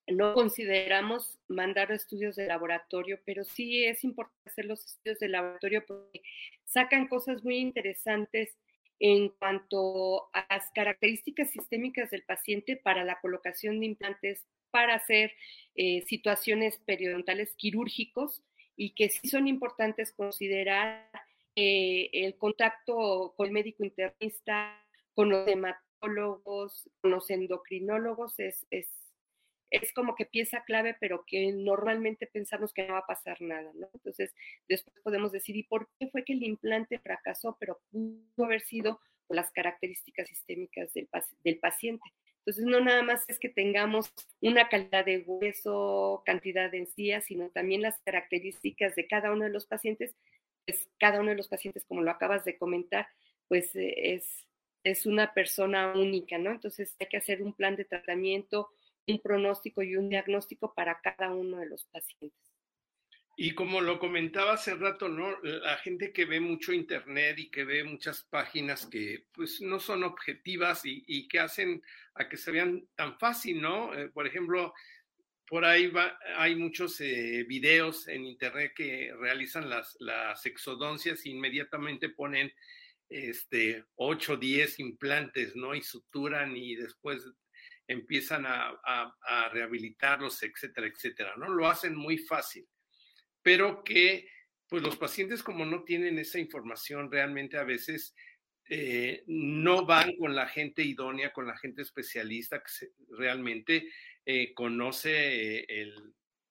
no 0.06 0.34
consideramos 0.34 1.40
mandar 1.48 1.94
estudios 1.94 2.36
de 2.36 2.48
laboratorio, 2.48 3.22
pero 3.24 3.46
sí 3.46 3.86
es 3.86 4.04
importante 4.04 4.50
hacer 4.50 4.66
los 4.66 4.84
estudios 4.84 5.20
de 5.20 5.30
laboratorio 5.30 5.86
porque 5.86 6.22
sacan 6.66 7.08
cosas 7.08 7.42
muy 7.46 7.56
interesantes 7.60 8.58
en 9.06 9.28
cuanto 9.28 10.30
a 10.32 10.46
las 10.50 10.72
características 10.72 11.52
sistémicas 11.52 12.10
del 12.10 12.24
paciente 12.24 12.78
para 12.78 13.04
la 13.04 13.20
colocación 13.20 13.82
de 13.82 13.88
implantes 13.88 14.46
para 14.72 14.96
hacer 14.96 15.34
eh, 15.76 16.06
situaciones 16.08 16.78
periodontales 16.86 17.54
quirúrgicos 17.58 18.42
y 18.78 18.92
que 18.92 19.10
sí 19.10 19.28
son 19.28 19.50
importantes 19.50 20.14
considerar 20.14 21.10
eh, 21.58 22.12
el 22.14 22.38
contacto 22.38 23.34
con 23.36 23.48
el 23.48 23.52
médico 23.52 23.84
internista, 23.84 24.82
con 25.14 25.30
los 25.30 25.46
hematólogos, 25.50 26.90
con 27.02 27.12
los 27.12 27.30
endocrinólogos 27.30 28.40
es, 28.40 28.66
es 28.72 28.88
es 29.74 29.92
como 29.92 30.14
que 30.16 30.26
pieza 30.26 30.64
clave, 30.64 30.96
pero 31.00 31.26
que 31.26 31.52
normalmente 31.52 32.28
pensamos 32.28 32.74
que 32.74 32.86
no 32.86 32.94
va 32.94 33.00
a 33.00 33.08
pasar 33.08 33.42
nada, 33.42 33.72
¿no? 33.74 33.90
Entonces, 33.94 34.34
después 34.70 34.96
podemos 35.04 35.32
decir, 35.32 35.56
¿y 35.56 35.64
por 35.64 35.90
qué 36.00 36.10
fue 36.10 36.24
que 36.24 36.34
el 36.34 36.44
implante 36.44 37.00
fracasó? 37.00 37.58
Pero 37.60 37.82
pudo 37.92 38.46
haber 38.46 38.62
sido 38.62 39.00
por 39.26 39.36
las 39.36 39.52
características 39.52 40.30
sistémicas 40.30 40.94
del, 40.94 41.10
del 41.44 41.58
paciente. 41.58 42.04
Entonces, 42.40 42.66
no 42.66 42.82
nada 42.82 43.02
más 43.02 43.26
es 43.28 43.40
que 43.40 43.50
tengamos 43.50 44.14
una 44.42 44.70
calidad 44.70 45.06
de 45.06 45.24
hueso, 45.26 46.22
cantidad 46.24 46.70
de 46.70 46.78
encías, 46.78 47.26
sino 47.26 47.50
también 47.50 47.82
las 47.82 48.00
características 48.02 48.96
de 48.96 49.08
cada 49.08 49.32
uno 49.32 49.46
de 49.46 49.50
los 49.50 49.66
pacientes. 49.66 50.16
Pues 50.68 50.88
cada 51.00 51.20
uno 51.20 51.32
de 51.32 51.38
los 51.38 51.48
pacientes, 51.48 51.84
como 51.86 52.04
lo 52.04 52.12
acabas 52.12 52.46
de 52.46 52.60
comentar, 52.60 53.08
pues 53.48 53.76
eh, 53.76 54.14
es, 54.14 54.46
es 54.84 55.08
una 55.08 55.34
persona 55.34 55.94
única, 55.94 56.38
¿no? 56.38 56.52
Entonces 56.52 56.96
hay 57.00 57.08
que 57.08 57.18
hacer 57.18 57.42
un 57.42 57.54
plan 57.54 57.76
de 57.76 57.86
tratamiento, 57.86 58.70
un 59.08 59.20
pronóstico 59.22 59.84
y 59.84 59.96
un 59.96 60.10
diagnóstico 60.10 60.74
para 60.74 61.00
cada 61.02 61.34
uno 61.34 61.58
de 61.58 61.68
los 61.68 61.86
pacientes. 61.86 62.54
Y 63.36 63.56
como 63.56 63.82
lo 63.82 63.98
comentaba 63.98 64.54
hace 64.54 64.76
rato, 64.76 65.10
¿no? 65.10 65.40
La 65.42 65.78
gente 65.78 66.14
que 66.14 66.26
ve 66.26 66.40
mucho 66.40 66.72
internet 66.72 67.40
y 67.40 67.50
que 67.50 67.64
ve 67.64 67.84
muchas 67.84 68.24
páginas 68.24 68.86
que 68.86 69.26
pues 69.34 69.60
no 69.60 69.80
son 69.80 70.04
objetivas 70.04 70.82
y, 70.84 71.28
que 71.28 71.40
hacen 71.40 71.82
a 72.14 72.30
que 72.30 72.38
se 72.38 72.52
vean 72.52 72.88
tan 72.96 73.18
fácil, 73.18 73.60
¿no? 73.60 73.94
Eh, 73.96 74.10
por 74.10 74.28
ejemplo, 74.28 74.74
por 75.48 75.66
ahí 75.66 75.88
va, 75.88 76.18
hay 76.38 76.56
muchos 76.56 77.02
eh, 77.02 77.44
videos 77.48 78.08
en 78.08 78.24
internet 78.26 78.74
que 78.76 79.12
realizan 79.20 79.68
las, 79.68 79.98
las 80.00 80.46
exodoncias 80.46 81.26
e 81.26 81.30
inmediatamente 81.30 82.10
ponen 82.10 82.54
este 83.10 83.84
8 83.96 84.34
o 84.34 84.38
10 84.38 84.80
implantes, 84.80 85.56
¿no? 85.56 85.74
Y 85.74 85.82
suturan 85.82 86.56
y 86.56 86.76
después 86.76 87.24
empiezan 87.88 88.46
a, 88.46 89.50
rehabilitarlos, 89.52 90.42
etcétera, 90.44 90.88
etcétera, 90.88 91.34
¿no? 91.38 91.50
Lo 91.50 91.68
hacen 91.68 91.96
muy 91.96 92.18
fácil, 92.18 92.68
pero 93.42 93.84
que 93.84 94.28
pues 94.68 94.82
los 94.82 94.98
pacientes 94.98 95.44
como 95.44 95.66
no 95.66 95.84
tienen 95.84 96.18
esa 96.18 96.40
información 96.40 97.12
realmente 97.12 97.58
a 97.58 97.64
veces 97.64 98.16
eh, 98.70 99.24
no 99.28 99.86
van 99.86 100.16
con 100.18 100.34
la 100.34 100.48
gente 100.48 100.82
idónea, 100.82 101.34
con 101.34 101.46
la 101.46 101.58
gente 101.58 101.82
especialista 101.82 102.64
que 102.64 102.88
realmente 103.10 103.90
eh, 104.26 104.54
conoce 104.54 105.60
eh, 105.68 105.94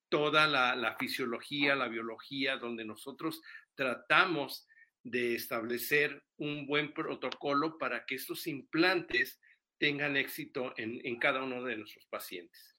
toda 0.09 0.47
la, 0.47 0.77
la, 0.77 0.95
fisiología, 0.97 1.75
la 1.75 1.89
biología, 1.89 2.59
donde 2.59 2.85
nosotros 2.85 3.41
tratamos 3.75 4.69
de 5.03 5.35
establecer 5.35 6.23
un 6.37 6.67
buen 6.67 6.93
protocolo 6.93 7.79
para 7.79 8.05
que 8.05 8.17
estos 8.17 8.47
implantes 8.47 9.41
tengan 9.83 10.17
éxito 10.17 10.73
en, 10.77 11.19
cada 11.19 11.43
uno 11.43 11.65
de 11.65 11.77
nuestros 11.77 12.07
pacientes. 12.07 12.79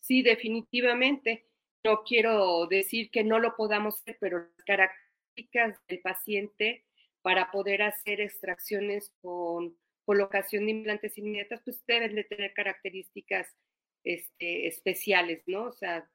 Sí, 0.00 0.24
definitivamente. 0.24 1.46
No 1.84 2.02
quiero 2.02 2.66
decir 2.66 3.08
que 3.12 3.22
no 3.22 3.38
lo 3.38 3.54
podamos 3.54 4.00
hacer, 4.00 4.16
pero 4.20 4.38
las 4.38 4.64
características 4.66 5.78
del 5.86 6.00
paciente 6.00 6.84
para 7.22 7.52
poder 7.52 7.82
hacer 7.82 8.20
extracciones 8.20 9.14
con 9.20 9.78
colocación 10.04 10.64
de 10.64 10.72
implantes 10.72 11.16
inmediatas, 11.18 11.62
pues 11.64 11.80
deben 11.86 12.16
de 12.16 12.24
tener 12.24 12.52
características 12.52 13.54
este, 14.02 14.66
especiales, 14.66 15.44
¿no? 15.46 15.66
O 15.66 15.72
sea, 15.72 16.10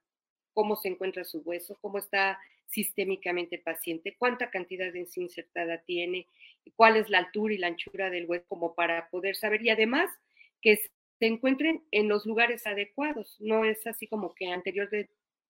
cómo 0.53 0.75
se 0.75 0.89
encuentra 0.89 1.23
su 1.23 1.39
hueso, 1.39 1.77
cómo 1.79 1.97
está 1.97 2.37
sistémicamente 2.67 3.57
el 3.57 3.61
paciente, 3.61 4.15
cuánta 4.17 4.49
cantidad 4.49 4.91
de 4.91 4.99
enzima 4.99 5.25
insertada 5.25 5.79
tiene, 5.79 6.27
cuál 6.75 6.97
es 6.97 7.09
la 7.09 7.19
altura 7.19 7.53
y 7.53 7.57
la 7.57 7.67
anchura 7.67 8.09
del 8.09 8.25
hueso 8.25 8.45
como 8.47 8.75
para 8.75 9.09
poder 9.09 9.35
saber 9.35 9.61
y 9.61 9.69
además 9.69 10.09
que 10.61 10.77
se 10.77 11.25
encuentren 11.25 11.83
en 11.91 12.07
los 12.07 12.25
lugares 12.25 12.67
adecuados, 12.67 13.37
no 13.39 13.65
es 13.65 13.85
así 13.87 14.07
como 14.07 14.35
que 14.35 14.47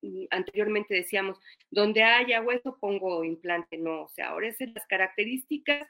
mm, 0.02 0.26
anteriormente 0.30 0.94
decíamos, 0.94 1.40
donde 1.72 2.04
haya 2.04 2.42
hueso 2.42 2.78
pongo 2.80 3.24
implante, 3.24 3.78
no, 3.78 4.04
o 4.04 4.10
sea, 4.10 4.30
ahora 4.30 4.48
es 4.48 4.62
en 4.62 4.74
las 4.74 4.86
características 4.88 5.88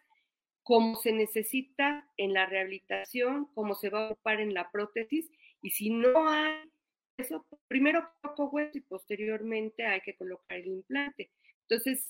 como 0.63 0.97
se 0.97 1.13
necesita 1.13 2.09
en 2.17 2.33
la 2.33 2.45
rehabilitación, 2.45 3.47
cómo 3.53 3.73
se 3.73 3.89
va 3.89 4.07
a 4.07 4.11
ocupar 4.11 4.41
en 4.41 4.53
la 4.53 4.69
prótesis 4.69 5.29
y 5.61 5.69
si 5.69 5.89
no 5.89 6.27
hay 6.27 6.57
eso, 7.17 7.45
primero 7.67 8.09
coloco 8.21 8.49
hueso 8.49 8.77
y 8.77 8.81
posteriormente 8.81 9.85
hay 9.85 10.01
que 10.01 10.15
colocar 10.15 10.57
el 10.57 10.67
implante. 10.67 11.31
Entonces, 11.61 12.07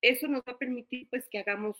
eso 0.00 0.28
nos 0.28 0.42
va 0.42 0.52
a 0.52 0.58
permitir 0.58 1.08
pues 1.10 1.28
que 1.28 1.38
hagamos 1.38 1.76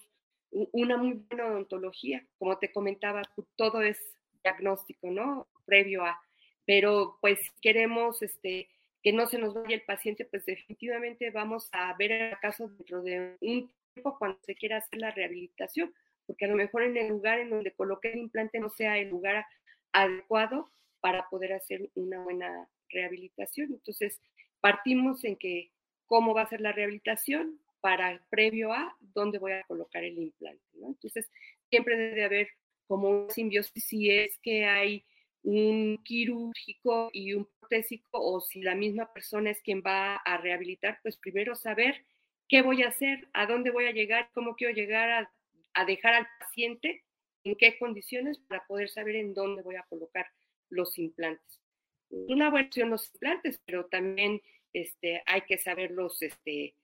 una 0.51 0.97
muy 0.97 1.25
buena 1.29 1.47
odontología. 1.47 2.27
Como 2.39 2.59
te 2.59 2.73
comentaba, 2.73 3.23
todo 3.57 3.83
es 3.83 3.99
diagnóstico, 4.43 5.11
¿no? 5.11 5.49
Previo 5.65 6.05
a, 6.05 6.21
pero 6.67 7.19
pues 7.21 7.39
queremos 7.61 8.23
este, 8.23 8.69
que 9.03 9.13
no 9.13 9.27
se 9.27 9.39
nos 9.39 9.55
vaya 9.55 9.75
el 9.75 9.83
paciente, 9.83 10.25
pues 10.25 10.45
definitivamente 10.47 11.31
vamos 11.31 11.69
a 11.73 11.95
ver 11.97 12.13
el 12.13 12.39
caso 12.39 12.69
dentro 12.69 13.03
de 13.03 13.37
un 13.41 13.71
tiempo 13.95 14.19
cuando 14.19 14.39
se 14.43 14.55
quiera 14.55 14.79
hacer 14.79 14.99
la 14.99 15.11
rehabilitación, 15.11 15.93
porque 16.27 16.45
a 16.45 16.49
lo 16.49 16.57
mejor 16.57 16.83
en 16.83 16.97
el 16.97 17.09
lugar 17.09 17.39
en 17.39 17.51
donde 17.51 17.73
coloque 17.73 18.13
el 18.13 18.19
implante 18.19 18.61
no 18.61 18.71
sea 18.71 18.99
el 18.99 19.11
lugar 19.11 19.45
adecuado 19.93 20.71
para 21.03 21.29
poder 21.29 21.53
hacer 21.53 21.91
una 21.95 22.23
buena 22.23 22.71
rehabilitación. 22.89 23.73
Entonces, 23.73 24.23
partimos 24.63 25.23
en 25.25 25.37
que 25.37 25.71
cómo 26.07 26.33
va 26.33 26.43
a 26.43 26.49
ser 26.49 26.63
la 26.63 26.73
rehabilitación, 26.73 27.61
para 27.83 28.25
previo 28.31 28.73
a 28.73 28.97
dónde 29.01 29.39
voy 29.39 29.53
a 29.53 29.65
colocar 29.65 30.05
el 30.05 30.17
implante. 30.17 30.63
¿no? 30.75 30.87
Entonces, 30.87 31.29
siempre 31.69 31.97
debe 31.97 32.25
haber 32.25 32.49
como 32.87 33.11
una 33.11 33.31
simbiosis 33.31 33.85
si 33.85 34.09
es 34.09 34.39
que 34.39 34.65
hay 34.65 35.05
un 35.43 36.01
quirúrgico 36.05 37.11
y 37.13 37.35
un 37.35 37.49
protésico 37.59 38.21
o 38.21 38.41
si 38.41 38.63
la 38.63 38.77
misma 38.77 39.13
persona 39.13 39.51
es 39.51 39.61
quien 39.63 39.83
va 39.85 40.15
a 40.15 40.37
rehabilitar, 40.37 41.01
pues 41.03 41.17
primero 41.17 41.57
saber 41.57 42.07
qué 42.49 42.63
voy 42.63 42.85
a 42.85 42.89
hacer, 42.89 43.29
a 43.33 43.47
dónde 43.47 43.73
voy 43.73 43.87
a 43.87 43.93
llegar, 43.93 44.31
cómo 44.33 44.55
quiero 44.55 44.73
llegar 44.73 45.11
a, 45.11 45.33
a 45.75 45.85
dejar 45.85 46.15
al 46.15 46.29
paciente, 46.39 47.03
en 47.43 47.57
qué 47.57 47.77
condiciones 47.79 48.39
para 48.39 48.65
poder 48.69 48.89
saber 48.91 49.17
en 49.17 49.35
dónde 49.35 49.63
voy 49.63 49.75
a 49.75 49.83
colocar 49.89 50.27
los 50.73 50.99
implantes. 50.99 51.61
Una 52.09 52.51
buena 52.51 52.67
opción 52.67 52.91
los 52.91 53.11
implantes, 53.15 53.61
pero 53.65 53.87
también 53.87 54.43
este, 54.73 55.23
hay 55.27 55.43
que 55.43 55.59
saberlos, 55.59 56.21
este, 56.23 56.75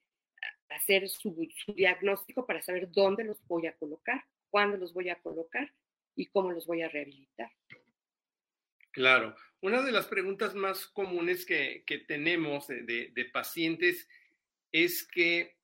hacer 0.69 1.09
su, 1.09 1.47
diagnóstico 1.75 2.45
para 2.45 2.61
saber 2.61 2.89
dónde 2.91 3.23
los 3.23 3.45
voy 3.47 3.67
a 3.67 3.75
colocar, 3.75 4.23
cuándo 4.49 4.77
los 4.77 4.93
voy 4.93 5.09
a 5.09 5.21
colocar 5.21 5.71
y 6.15 6.27
cómo 6.27 6.51
los 6.51 6.65
voy 6.65 6.81
a 6.81 6.89
rehabilitar. 6.89 7.51
Claro. 8.91 9.35
Una 9.61 9.81
de 9.81 9.91
las 9.91 10.07
preguntas 10.07 10.55
más 10.55 10.87
comunes 10.87 11.45
que, 11.45 11.83
que 11.85 11.99
tenemos 11.99 12.67
de, 12.67 12.83
de, 12.83 13.11
de, 13.13 13.25
pacientes 13.25 14.07
es 14.71 15.07
que 15.07 15.57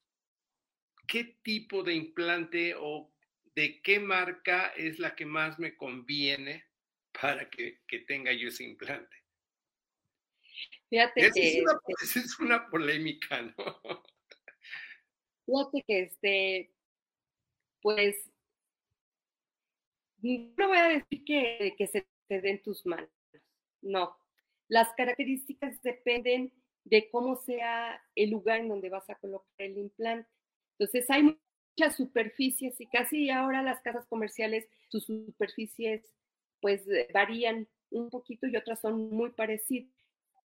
qué 1.08 1.38
tipo 1.42 1.84
de 1.84 1.94
implante 1.94 2.76
o 2.78 3.12
de 3.56 3.82
qué 3.82 4.00
marca 4.00 4.68
es 4.76 5.00
la 5.00 5.16
que 5.16 5.26
más 5.26 5.60
me 5.60 5.76
conviene 5.76 6.66
para 7.22 7.50
que, 7.50 7.80
que 7.88 8.00
tenga 8.00 8.32
yo 8.34 8.50
ese 8.50 8.64
implante. 8.64 9.16
Fíjate 10.90 11.22
esa, 11.22 11.34
que, 11.34 11.48
es 11.48 11.64
una, 11.64 11.80
esa 12.04 12.20
es 12.20 12.40
una 12.40 12.70
polémica, 12.70 13.42
¿no? 13.42 14.04
Fíjate 15.46 15.84
que 15.88 16.00
este, 16.02 16.74
pues, 17.82 18.32
no 20.22 20.68
voy 20.68 20.78
a 20.78 20.90
decir 20.90 21.24
que, 21.24 21.76
que 21.78 21.88
se 21.88 22.08
te 22.28 22.42
den 22.42 22.62
tus 22.64 22.86
manos, 22.86 23.10
no. 23.82 24.18
Las 24.68 24.92
características 24.94 25.82
dependen 25.84 26.52
de 26.84 27.10
cómo 27.12 27.36
sea 27.36 28.02
el 28.16 28.32
lugar 28.32 28.62
en 28.62 28.70
donde 28.70 28.90
vas 28.90 29.08
a 29.10 29.16
colocar 29.16 29.48
el 29.58 29.78
implante. 29.78 30.30
Entonces, 30.72 31.10
hay 31.10 31.24
muchas 31.78 31.96
superficies 31.96 32.80
y 32.82 32.88
casi 32.88 33.30
ahora 33.30 33.62
las 33.62 33.82
casas 33.82 34.08
comerciales, 34.08 34.68
sus 34.90 35.06
superficies 35.06 36.15
pues 36.66 36.84
varían 37.14 37.68
un 37.92 38.10
poquito 38.10 38.48
y 38.48 38.58
otras 38.58 38.82
son 38.82 39.12
muy 39.12 39.30
parecidas, 39.30 39.88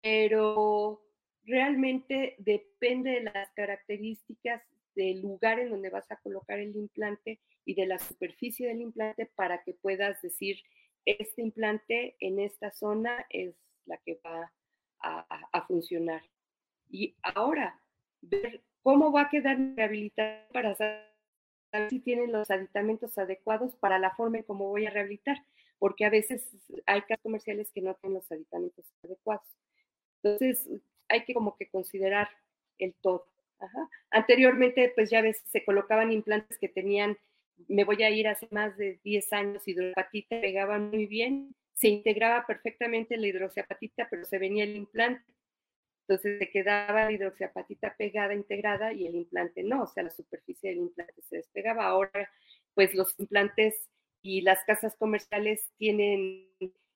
pero 0.01 1.01
realmente 1.45 2.36
depende 2.39 3.11
de 3.11 3.22
las 3.22 3.49
características 3.53 4.61
del 4.95 5.22
lugar 5.22 5.61
en 5.61 5.70
donde 5.70 5.89
vas 5.89 6.11
a 6.11 6.17
colocar 6.17 6.59
el 6.59 6.76
implante 6.76 7.39
y 7.63 7.74
de 7.74 7.86
la 7.86 7.99
superficie 7.99 8.67
del 8.67 8.82
implante 8.82 9.28
para 9.28 9.63
que 9.63 9.76
puedas 9.76 10.22
decir, 10.22 10.57
este 11.05 11.41
implante 11.41 12.17
en 12.20 12.41
esta 12.41 12.70
zona 12.74 13.26
es 13.30 13.55
la 13.86 13.95
que 13.99 14.20
va 14.26 14.51
a, 14.99 15.65
funcionar. 15.67 16.22
Y 16.89 17.15
ahora, 17.24 17.80
ver 18.20 18.61
cómo 18.84 19.13
va 19.13 19.22
a 19.22 19.30
quedar 19.30 19.57
rehabilitado 19.78 20.49
para 20.51 20.76
saber 20.76 21.07
si 21.89 22.01
tienen 22.01 22.34
los 22.34 22.51
aditamentos 22.51 23.17
adecuados 23.17 23.78
para 23.78 23.99
la 23.99 24.13
forma 24.15 24.39
en 24.39 24.43
cómo 24.43 24.67
voy 24.67 24.86
a 24.86 24.89
rehabilitar, 24.89 25.38
porque 25.80 26.05
a 26.05 26.09
veces 26.09 26.49
hay 26.86 27.01
casas 27.01 27.23
comerciales 27.23 27.71
que 27.71 27.82
no 27.82 27.95
tienen 27.95 28.15
los 28.15 28.32
aditamentos 28.32 28.86
adecuados. 29.03 29.47
Entonces, 30.21 30.69
hay 31.07 31.23
que 31.23 31.34
como 31.34 31.55
que 31.55 31.69
considerar 31.69 32.30
el 32.77 32.93
todo. 33.01 33.25
Anteriormente, 34.11 34.91
pues 34.95 35.09
ya 35.09 35.21
ves, 35.21 35.41
se 35.45 35.63
colocaban 35.65 36.11
implantes 36.11 36.57
que 36.57 36.69
tenían, 36.69 37.17
me 37.67 37.84
voy 37.84 38.03
a 38.03 38.09
ir 38.09 38.27
hace 38.27 38.47
más 38.51 38.77
de 38.77 38.99
10 39.03 39.34
años, 39.34 39.67
hidroapatita, 39.67 40.39
pegaban 40.39 40.89
muy 40.89 41.07
bien, 41.07 41.55
se 41.73 41.89
integraba 41.89 42.45
perfectamente 42.45 43.17
la 43.17 43.27
hidroxiapatita, 43.27 44.07
pero 44.09 44.23
se 44.25 44.38
venía 44.38 44.63
el 44.63 44.75
implante. 44.75 45.34
Entonces 46.07 46.39
se 46.39 46.49
quedaba 46.49 47.05
la 47.05 47.11
hidroxiapatita 47.11 47.95
pegada, 47.95 48.34
integrada, 48.34 48.93
y 48.93 49.05
el 49.05 49.15
implante 49.15 49.63
no, 49.63 49.84
o 49.84 49.88
sea, 49.88 50.03
la 50.03 50.09
superficie 50.09 50.71
del 50.71 50.80
implante 50.80 51.21
se 51.21 51.38
despegaba. 51.38 51.86
Ahora, 51.86 52.30
pues 52.73 52.93
los 52.95 53.17
implantes 53.19 53.89
y 54.22 54.41
las 54.41 54.63
casas 54.65 54.95
comerciales 54.97 55.72
tienen 55.78 56.47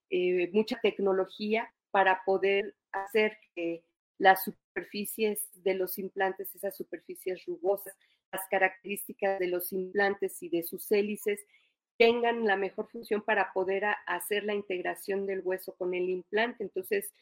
eh, 0.10 0.50
mucha 0.52 0.80
tecnología 0.82 1.74
para 1.92 2.22
poder 2.26 2.76
hacer 2.92 3.38
que 3.56 3.84
las 4.18 4.44
superficies 4.44 5.48
de 5.64 5.76
los 5.76 5.98
implantes, 5.98 6.54
esas 6.56 6.76
superficies 6.76 7.46
rugosas, 7.46 7.96
las 8.32 8.42
características 8.50 9.40
de 9.40 9.48
los 9.48 9.72
implantes 9.74 10.42
y 10.42 10.50
de 10.50 10.64
sus 10.64 10.92
hélices 10.92 11.40
tengan 11.98 12.46
la 12.46 12.58
mejor 12.58 12.90
función 12.90 13.22
para 13.22 13.54
poder 13.54 13.86
hacer 14.08 14.44
la 14.44 14.56
integración 14.56 15.26
del 15.26 15.42
hueso 15.44 15.76
con 15.76 15.94
el 15.94 16.10
implante. 16.10 16.64
Entonces, 16.64 17.14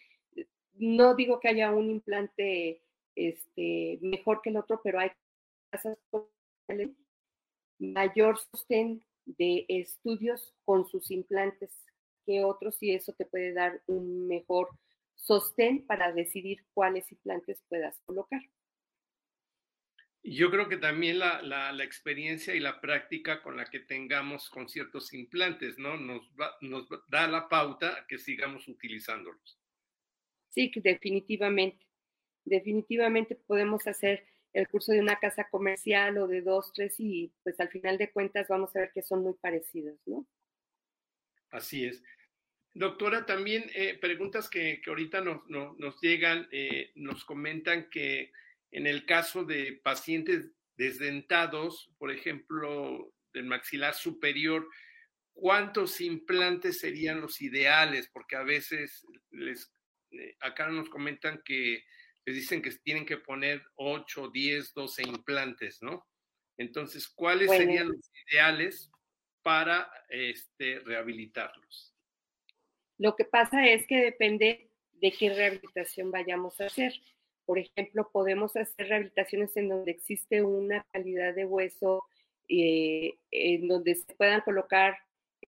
no 0.73 1.15
digo 1.15 1.39
que 1.39 1.49
haya 1.49 1.71
un 1.71 1.89
implante 1.89 2.81
este, 3.15 3.99
mejor 4.01 4.41
que 4.41 4.49
el 4.49 4.57
otro, 4.57 4.79
pero 4.83 4.99
hay 4.99 5.11
casas 5.69 5.97
con 6.09 6.25
mayor 7.79 8.37
sostén 8.37 9.03
de 9.37 9.65
estudios 9.67 10.53
con 10.65 10.87
sus 10.87 11.11
implantes 11.11 11.71
que 12.25 12.43
otros 12.43 12.81
y 12.81 12.93
eso 12.93 13.13
te 13.13 13.25
puede 13.25 13.53
dar 13.53 13.81
un 13.87 14.27
mejor 14.27 14.69
sostén 15.15 15.85
para 15.85 16.11
decidir 16.11 16.65
cuáles 16.73 17.11
implantes 17.11 17.63
puedas 17.67 17.99
colocar. 18.05 18.41
Yo 20.23 20.51
creo 20.51 20.69
que 20.69 20.77
también 20.77 21.17
la, 21.17 21.41
la, 21.41 21.71
la, 21.71 21.83
experiencia 21.83 22.53
y 22.53 22.59
la 22.59 22.79
práctica 22.79 23.41
con 23.41 23.57
la 23.57 23.65
que 23.65 23.79
tengamos 23.79 24.51
con 24.51 24.69
ciertos 24.69 25.13
implantes, 25.13 25.79
¿no? 25.79 25.97
Nos, 25.97 26.21
va, 26.39 26.55
nos 26.61 26.87
da 27.07 27.27
la 27.27 27.49
pauta 27.49 27.97
a 27.97 28.05
que 28.05 28.19
sigamos 28.19 28.67
utilizándolos. 28.67 29.59
Sí, 30.49 30.71
definitivamente. 30.75 31.87
Definitivamente 32.45 33.35
podemos 33.35 33.87
hacer 33.87 34.23
el 34.53 34.67
curso 34.67 34.91
de 34.91 34.99
una 34.99 35.19
casa 35.19 35.47
comercial 35.49 36.17
o 36.17 36.27
de 36.27 36.41
dos, 36.41 36.73
tres 36.73 36.95
y 36.99 37.31
pues 37.43 37.59
al 37.59 37.69
final 37.69 37.97
de 37.97 38.11
cuentas 38.11 38.47
vamos 38.49 38.75
a 38.75 38.79
ver 38.79 38.91
que 38.93 39.01
son 39.01 39.23
muy 39.23 39.33
parecidos, 39.33 39.97
¿no? 40.05 40.27
Así 41.51 41.85
es. 41.85 42.03
Doctora, 42.73 43.25
también 43.25 43.69
eh, 43.75 43.97
preguntas 43.99 44.49
que, 44.49 44.81
que 44.81 44.89
ahorita 44.89 45.21
nos, 45.21 45.41
nos, 45.49 45.99
llegan, 46.01 46.47
eh, 46.51 46.91
nos 46.95 47.25
comentan 47.25 47.89
que 47.89 48.31
en 48.71 48.87
el 48.87 49.05
caso 49.05 49.43
de 49.43 49.79
pacientes 49.83 50.51
desdentados, 50.77 51.91
por 51.97 52.11
ejemplo, 52.11 53.13
del 53.33 53.45
maxilar 53.45 53.93
superior, 53.93 54.67
¿cuántos 55.33 55.99
implantes 55.99 56.79
serían 56.79 57.19
los 57.19 57.41
ideales? 57.41 58.09
Porque 58.13 58.37
a 58.37 58.43
veces 58.43 59.05
les, 59.31 59.73
eh, 60.11 60.35
acá 60.39 60.69
nos 60.69 60.89
comentan 60.89 61.41
que 61.43 61.83
les 62.25 62.35
dicen 62.35 62.61
que 62.61 62.71
tienen 62.71 63.05
que 63.05 63.17
poner 63.17 63.61
8, 63.75 64.29
10, 64.29 64.73
12 64.73 65.03
implantes, 65.03 65.81
¿no? 65.81 66.05
Entonces, 66.57 67.07
¿cuáles 67.07 67.47
bueno. 67.47 67.63
serían 67.63 67.87
los 67.87 68.11
ideales 68.29 68.91
para 69.41 69.91
este, 70.09 70.79
rehabilitarlos? 70.79 71.95
Lo 72.97 73.15
que 73.15 73.25
pasa 73.25 73.67
es 73.67 73.87
que 73.87 73.97
depende 73.97 74.69
de 74.93 75.11
qué 75.11 75.33
rehabilitación 75.33 76.11
vayamos 76.11 76.61
a 76.61 76.67
hacer. 76.67 76.93
Por 77.45 77.57
ejemplo, 77.57 78.09
podemos 78.11 78.55
hacer 78.55 78.87
rehabilitaciones 78.87 79.57
en 79.57 79.69
donde 79.69 79.91
existe 79.91 80.43
una 80.43 80.85
calidad 80.91 81.33
de 81.33 81.45
hueso, 81.45 82.03
eh, 82.47 83.15
en 83.31 83.67
donde 83.67 83.95
se 83.95 84.13
puedan 84.13 84.41
colocar 84.41 84.97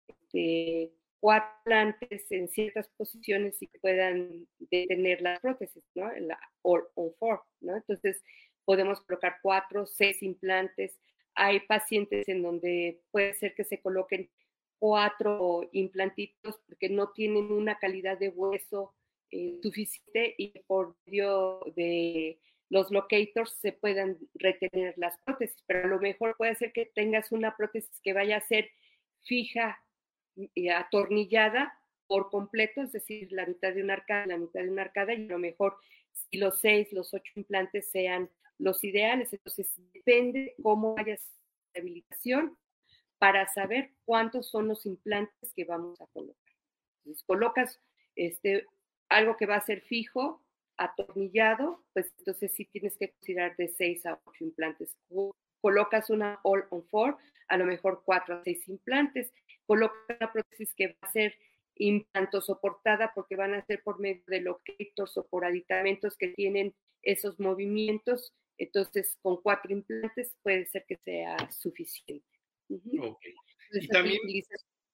este, 0.07 0.91
cuatro 1.23 1.53
implantes 1.59 2.29
en 2.31 2.49
ciertas 2.49 2.89
posiciones 2.97 3.55
y 3.61 3.67
puedan 3.79 4.45
detener 4.59 5.21
las 5.21 5.39
prótesis, 5.39 5.81
¿no? 5.95 6.11
La 6.19 6.37
all 6.63 6.83
on 6.95 7.13
four, 7.17 7.41
¿no? 7.61 7.77
Entonces, 7.77 8.21
podemos 8.65 8.99
colocar 8.99 9.37
cuatro, 9.41 9.85
seis 9.85 10.21
implantes. 10.21 10.99
Hay 11.35 11.61
pacientes 11.61 12.27
en 12.27 12.43
donde 12.43 12.99
puede 13.09 13.35
ser 13.35 13.55
que 13.55 13.63
se 13.63 13.79
coloquen 13.79 14.29
cuatro 14.79 15.69
implantitos 15.71 16.59
porque 16.67 16.89
no 16.89 17.13
tienen 17.13 17.53
una 17.53 17.79
calidad 17.79 18.19
de 18.19 18.27
hueso 18.27 18.93
eh, 19.31 19.59
suficiente 19.63 20.35
y 20.37 20.59
por 20.67 20.97
medio 21.05 21.61
de 21.77 22.37
los 22.67 22.91
locators 22.91 23.57
se 23.61 23.71
puedan 23.71 24.17
retener 24.33 24.93
las 24.97 25.17
prótesis, 25.19 25.63
pero 25.67 25.85
a 25.85 25.87
lo 25.87 25.99
mejor 26.01 26.35
puede 26.35 26.55
ser 26.55 26.73
que 26.73 26.91
tengas 26.93 27.31
una 27.31 27.55
prótesis 27.55 27.97
que 28.01 28.11
vaya 28.11 28.35
a 28.35 28.41
ser 28.41 28.69
fija 29.21 29.82
atornillada 30.75 31.79
por 32.07 32.29
completo, 32.29 32.81
es 32.81 32.91
decir, 32.91 33.31
la 33.31 33.45
mitad 33.45 33.73
de 33.73 33.83
una 33.83 33.93
arcada, 33.93 34.25
la 34.27 34.37
mitad 34.37 34.61
de 34.61 34.69
una 34.69 34.83
arcada, 34.83 35.13
y 35.13 35.25
a 35.25 35.31
lo 35.31 35.39
mejor 35.39 35.77
si 36.11 36.37
los 36.37 36.59
seis, 36.59 36.91
los 36.93 37.13
ocho 37.13 37.31
implantes 37.35 37.89
sean 37.89 38.29
los 38.59 38.83
ideales. 38.83 39.33
Entonces, 39.33 39.73
depende 39.93 40.55
cómo 40.61 40.95
vaya 40.95 41.17
la 41.73 41.81
habilitación 41.81 42.57
para 43.17 43.47
saber 43.47 43.91
cuántos 44.05 44.49
son 44.49 44.67
los 44.67 44.85
implantes 44.85 45.53
que 45.53 45.65
vamos 45.65 45.99
a 46.01 46.07
colocar. 46.07 46.53
Entonces, 46.99 47.23
colocas 47.25 47.79
este, 48.15 48.65
algo 49.09 49.37
que 49.37 49.45
va 49.45 49.55
a 49.55 49.65
ser 49.65 49.81
fijo, 49.81 50.43
atornillado, 50.77 51.83
pues 51.93 52.13
entonces 52.17 52.51
sí 52.51 52.65
tienes 52.65 52.97
que 52.97 53.11
considerar 53.11 53.55
de 53.55 53.69
6 53.69 54.05
a 54.05 54.19
8 54.25 54.43
implantes. 54.43 54.97
Colocas 55.61 56.09
una 56.09 56.39
all 56.43 56.65
on 56.71 56.83
four, 56.89 57.17
a 57.47 57.57
lo 57.57 57.65
mejor 57.65 58.01
4 58.05 58.35
a 58.35 58.43
6 58.43 58.67
implantes. 58.69 59.31
Colocas 59.65 60.17
una 60.19 60.31
prótesis 60.31 60.73
que 60.75 60.87
va 60.87 60.97
a 61.01 61.11
ser 61.11 61.35
implanto 61.75 62.41
soportada 62.41 63.11
porque 63.15 63.35
van 63.35 63.53
a 63.53 63.65
ser 63.65 63.81
por 63.83 63.99
medio 63.99 64.23
de 64.27 64.41
locators 64.41 65.17
o 65.17 65.27
por 65.27 65.45
aditamentos 65.45 66.17
que 66.17 66.29
tienen 66.29 66.75
esos 67.01 67.39
movimientos. 67.39 68.33
Entonces, 68.57 69.17
con 69.21 69.41
cuatro 69.41 69.71
implantes 69.73 70.35
puede 70.43 70.65
ser 70.67 70.85
que 70.87 70.97
sea 70.97 71.37
suficiente. 71.51 72.25
y 72.69 73.87
también 73.87 74.19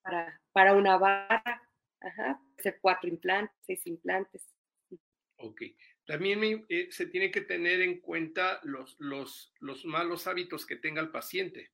para, 0.02 0.42
para 0.54 0.74
una 0.74 0.98
barra, 0.98 1.62
ajá, 2.00 2.40
puede 2.40 2.64
ser 2.64 2.80
cuatro 2.82 3.10
implantes, 3.10 3.56
seis 3.66 3.86
implantes. 3.86 4.56
Ok. 5.38 5.62
También 6.06 6.66
eh, 6.70 6.88
se 6.92 7.06
tiene 7.06 7.32
que 7.32 7.42
tener 7.42 7.82
en 7.82 8.00
cuenta 8.00 8.60
los, 8.64 8.96
los, 9.00 9.54
los 9.60 9.86
malos 9.86 10.26
hábitos 10.28 10.66
que 10.66 10.76
tenga 10.76 11.02
el 11.02 11.12
paciente. 11.12 11.72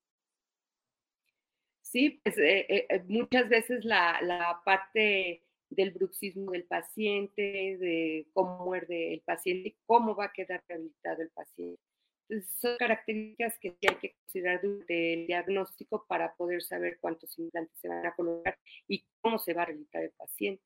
Sí, 1.95 2.19
pues 2.21 2.37
eh, 2.39 2.65
eh, 2.89 3.03
muchas 3.07 3.47
veces 3.47 3.85
la, 3.85 4.19
la, 4.21 4.61
parte 4.65 5.41
del 5.69 5.91
bruxismo 5.91 6.51
del 6.51 6.65
paciente, 6.65 7.41
de 7.41 8.27
cómo 8.33 8.65
muerde 8.65 9.13
el 9.13 9.21
paciente 9.21 9.69
y 9.69 9.77
cómo 9.85 10.13
va 10.13 10.25
a 10.25 10.33
quedar 10.33 10.61
rehabilitado 10.67 11.21
el 11.21 11.29
paciente. 11.29 11.81
Entonces, 12.27 12.53
son 12.59 12.75
características 12.75 13.57
que 13.61 13.77
hay 13.87 13.95
que 13.95 14.13
considerar 14.13 14.61
durante 14.61 15.13
el 15.13 15.27
diagnóstico 15.27 16.05
para 16.05 16.35
poder 16.35 16.61
saber 16.63 16.97
cuántos 16.99 17.39
implantes 17.39 17.79
se 17.79 17.87
van 17.87 18.05
a 18.05 18.13
colocar 18.13 18.59
y 18.89 19.05
cómo 19.21 19.39
se 19.39 19.53
va 19.53 19.61
a 19.61 19.65
rehabilitar 19.67 20.03
el 20.03 20.11
paciente. 20.17 20.63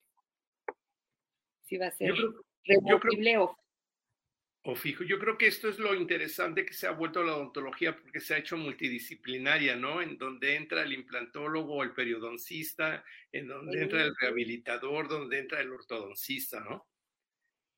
Si 1.62 1.78
va 1.78 1.90
a 1.90 1.92
ser 1.92 2.12
removible 2.66 3.38
o 3.38 3.56
o 4.72 4.76
fijo. 4.76 5.04
Yo 5.04 5.20
creo 5.20 5.38
que 5.38 5.48
esto 5.48 5.70
es 5.70 5.80
lo 5.80 5.96
interesante 5.96 6.66
que 6.66 6.74
se 6.74 6.88
ha 6.88 6.92
vuelto 6.92 7.24
la 7.24 7.36
odontología 7.36 7.96
porque 7.96 8.20
se 8.20 8.34
ha 8.34 8.38
hecho 8.38 8.58
multidisciplinaria, 8.58 9.76
¿no? 9.76 10.02
En 10.02 10.18
donde 10.18 10.56
entra 10.56 10.84
el 10.84 10.94
implantólogo, 10.94 11.84
el 11.84 11.94
periodoncista, 11.94 13.04
en 13.32 13.48
donde 13.48 13.82
entra 13.82 14.04
el 14.04 14.16
rehabilitador, 14.20 15.08
donde 15.08 15.40
entra 15.40 15.62
el 15.62 15.72
ortodoncista, 15.72 16.60
¿no? 16.62 16.88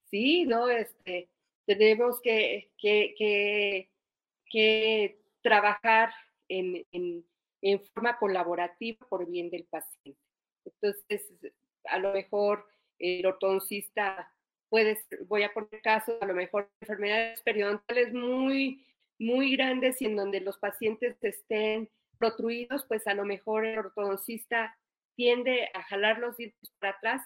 Sí, 0.10 0.46
no, 0.46 0.70
este, 0.70 1.30
tenemos 1.66 2.20
que, 2.22 2.72
que, 2.78 3.90
que, 4.46 5.18
trabajar 5.42 6.14
en, 6.48 6.86
en, 6.92 7.26
en 7.62 7.80
forma 7.86 8.18
colaborativa 8.18 9.08
por 9.08 9.28
bien 9.28 9.50
del 9.50 9.66
paciente. 9.66 10.20
Entonces, 10.66 11.32
a 11.86 11.98
lo 11.98 12.14
mejor 12.14 12.68
el 13.00 13.26
ortodoncista 13.26 14.32
puedes, 14.72 15.06
voy 15.28 15.44
a 15.44 15.54
poner 15.54 15.82
casos, 15.84 16.16
a 16.22 16.26
lo 16.26 16.34
mejor 16.34 16.72
enfermedades 16.80 17.42
periodontales 17.42 18.14
muy, 18.14 18.88
muy 19.20 19.52
grandes 19.58 20.02
y 20.02 20.06
en 20.06 20.16
donde 20.16 20.40
los 20.40 20.58
pacientes 20.58 21.18
estén 21.22 21.90
protruidos, 22.18 22.86
pues 22.88 23.06
a 23.06 23.14
lo 23.14 23.26
mejor 23.26 23.66
el 23.66 23.78
ortodoncista 23.78 24.74
tiende 25.18 25.70
a 25.74 25.84
jalar 25.84 26.20
los 26.20 26.38
dientes 26.38 26.72
para 26.80 26.94
atrás, 26.94 27.22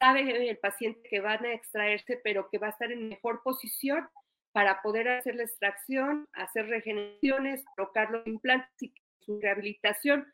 sabe 0.00 0.48
el 0.48 0.56
paciente 0.56 1.06
que 1.08 1.20
van 1.20 1.44
a 1.44 1.52
extraerse, 1.52 2.18
pero 2.24 2.48
que 2.48 2.56
va 2.56 2.68
a 2.68 2.70
estar 2.70 2.90
en 2.90 3.10
mejor 3.10 3.42
posición 3.42 4.08
para 4.52 4.80
poder 4.80 5.06
hacer 5.08 5.34
la 5.34 5.44
extracción, 5.44 6.28
hacer 6.32 6.66
regeneraciones, 6.66 7.62
colocar 7.76 8.10
los 8.10 8.26
implantes 8.26 8.82
y 8.82 8.88
que 8.88 9.02
su 9.20 9.38
rehabilitación 9.38 10.26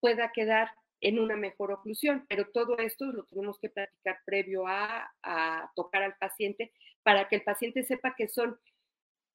pueda 0.00 0.32
quedar 0.32 0.70
en 1.04 1.18
una 1.18 1.36
mejor 1.36 1.70
oclusión, 1.70 2.24
pero 2.30 2.48
todo 2.48 2.78
esto 2.78 3.04
lo 3.04 3.24
tenemos 3.24 3.58
que 3.58 3.68
platicar 3.68 4.20
previo 4.24 4.64
a, 4.66 5.12
tocar 5.76 6.02
al 6.02 6.16
paciente 6.16 6.72
para 7.02 7.28
que 7.28 7.36
el 7.36 7.42
paciente 7.42 7.84
sepa 7.84 8.14
que 8.16 8.26
son 8.26 8.58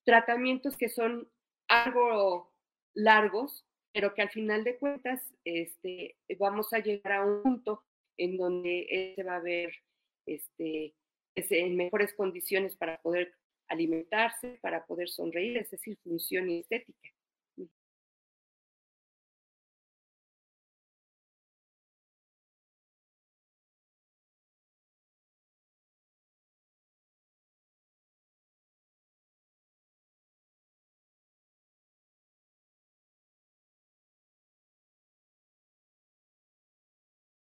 tratamientos 0.04 0.76
que 0.76 0.90
son 0.90 1.30
algo 1.68 2.52
largos, 2.96 3.68
pero 3.94 4.16
que 4.16 4.24
al 4.24 4.32
final 4.32 4.64
de 4.64 4.80
cuentas 4.80 5.32
este, 5.46 6.18
vamos 6.40 6.74
a 6.74 6.80
llegar 6.80 7.14
a 7.14 7.26
un 7.26 7.44
punto 7.44 7.84
en 8.18 8.36
donde 8.38 9.14
se 9.16 9.24
va 9.24 9.36
a 9.36 9.42
ver 9.42 9.72
este, 10.26 10.96
en 11.36 11.78
mejores 11.78 12.16
condiciones 12.16 12.76
para 12.76 13.00
poder 13.00 13.32
alimentarse, 13.68 14.58
para 14.64 14.88
poder 14.88 15.08
sonreír, 15.08 15.58
es 15.58 15.70
decir, 15.70 16.00
función 16.04 16.50
estética. 16.50 17.10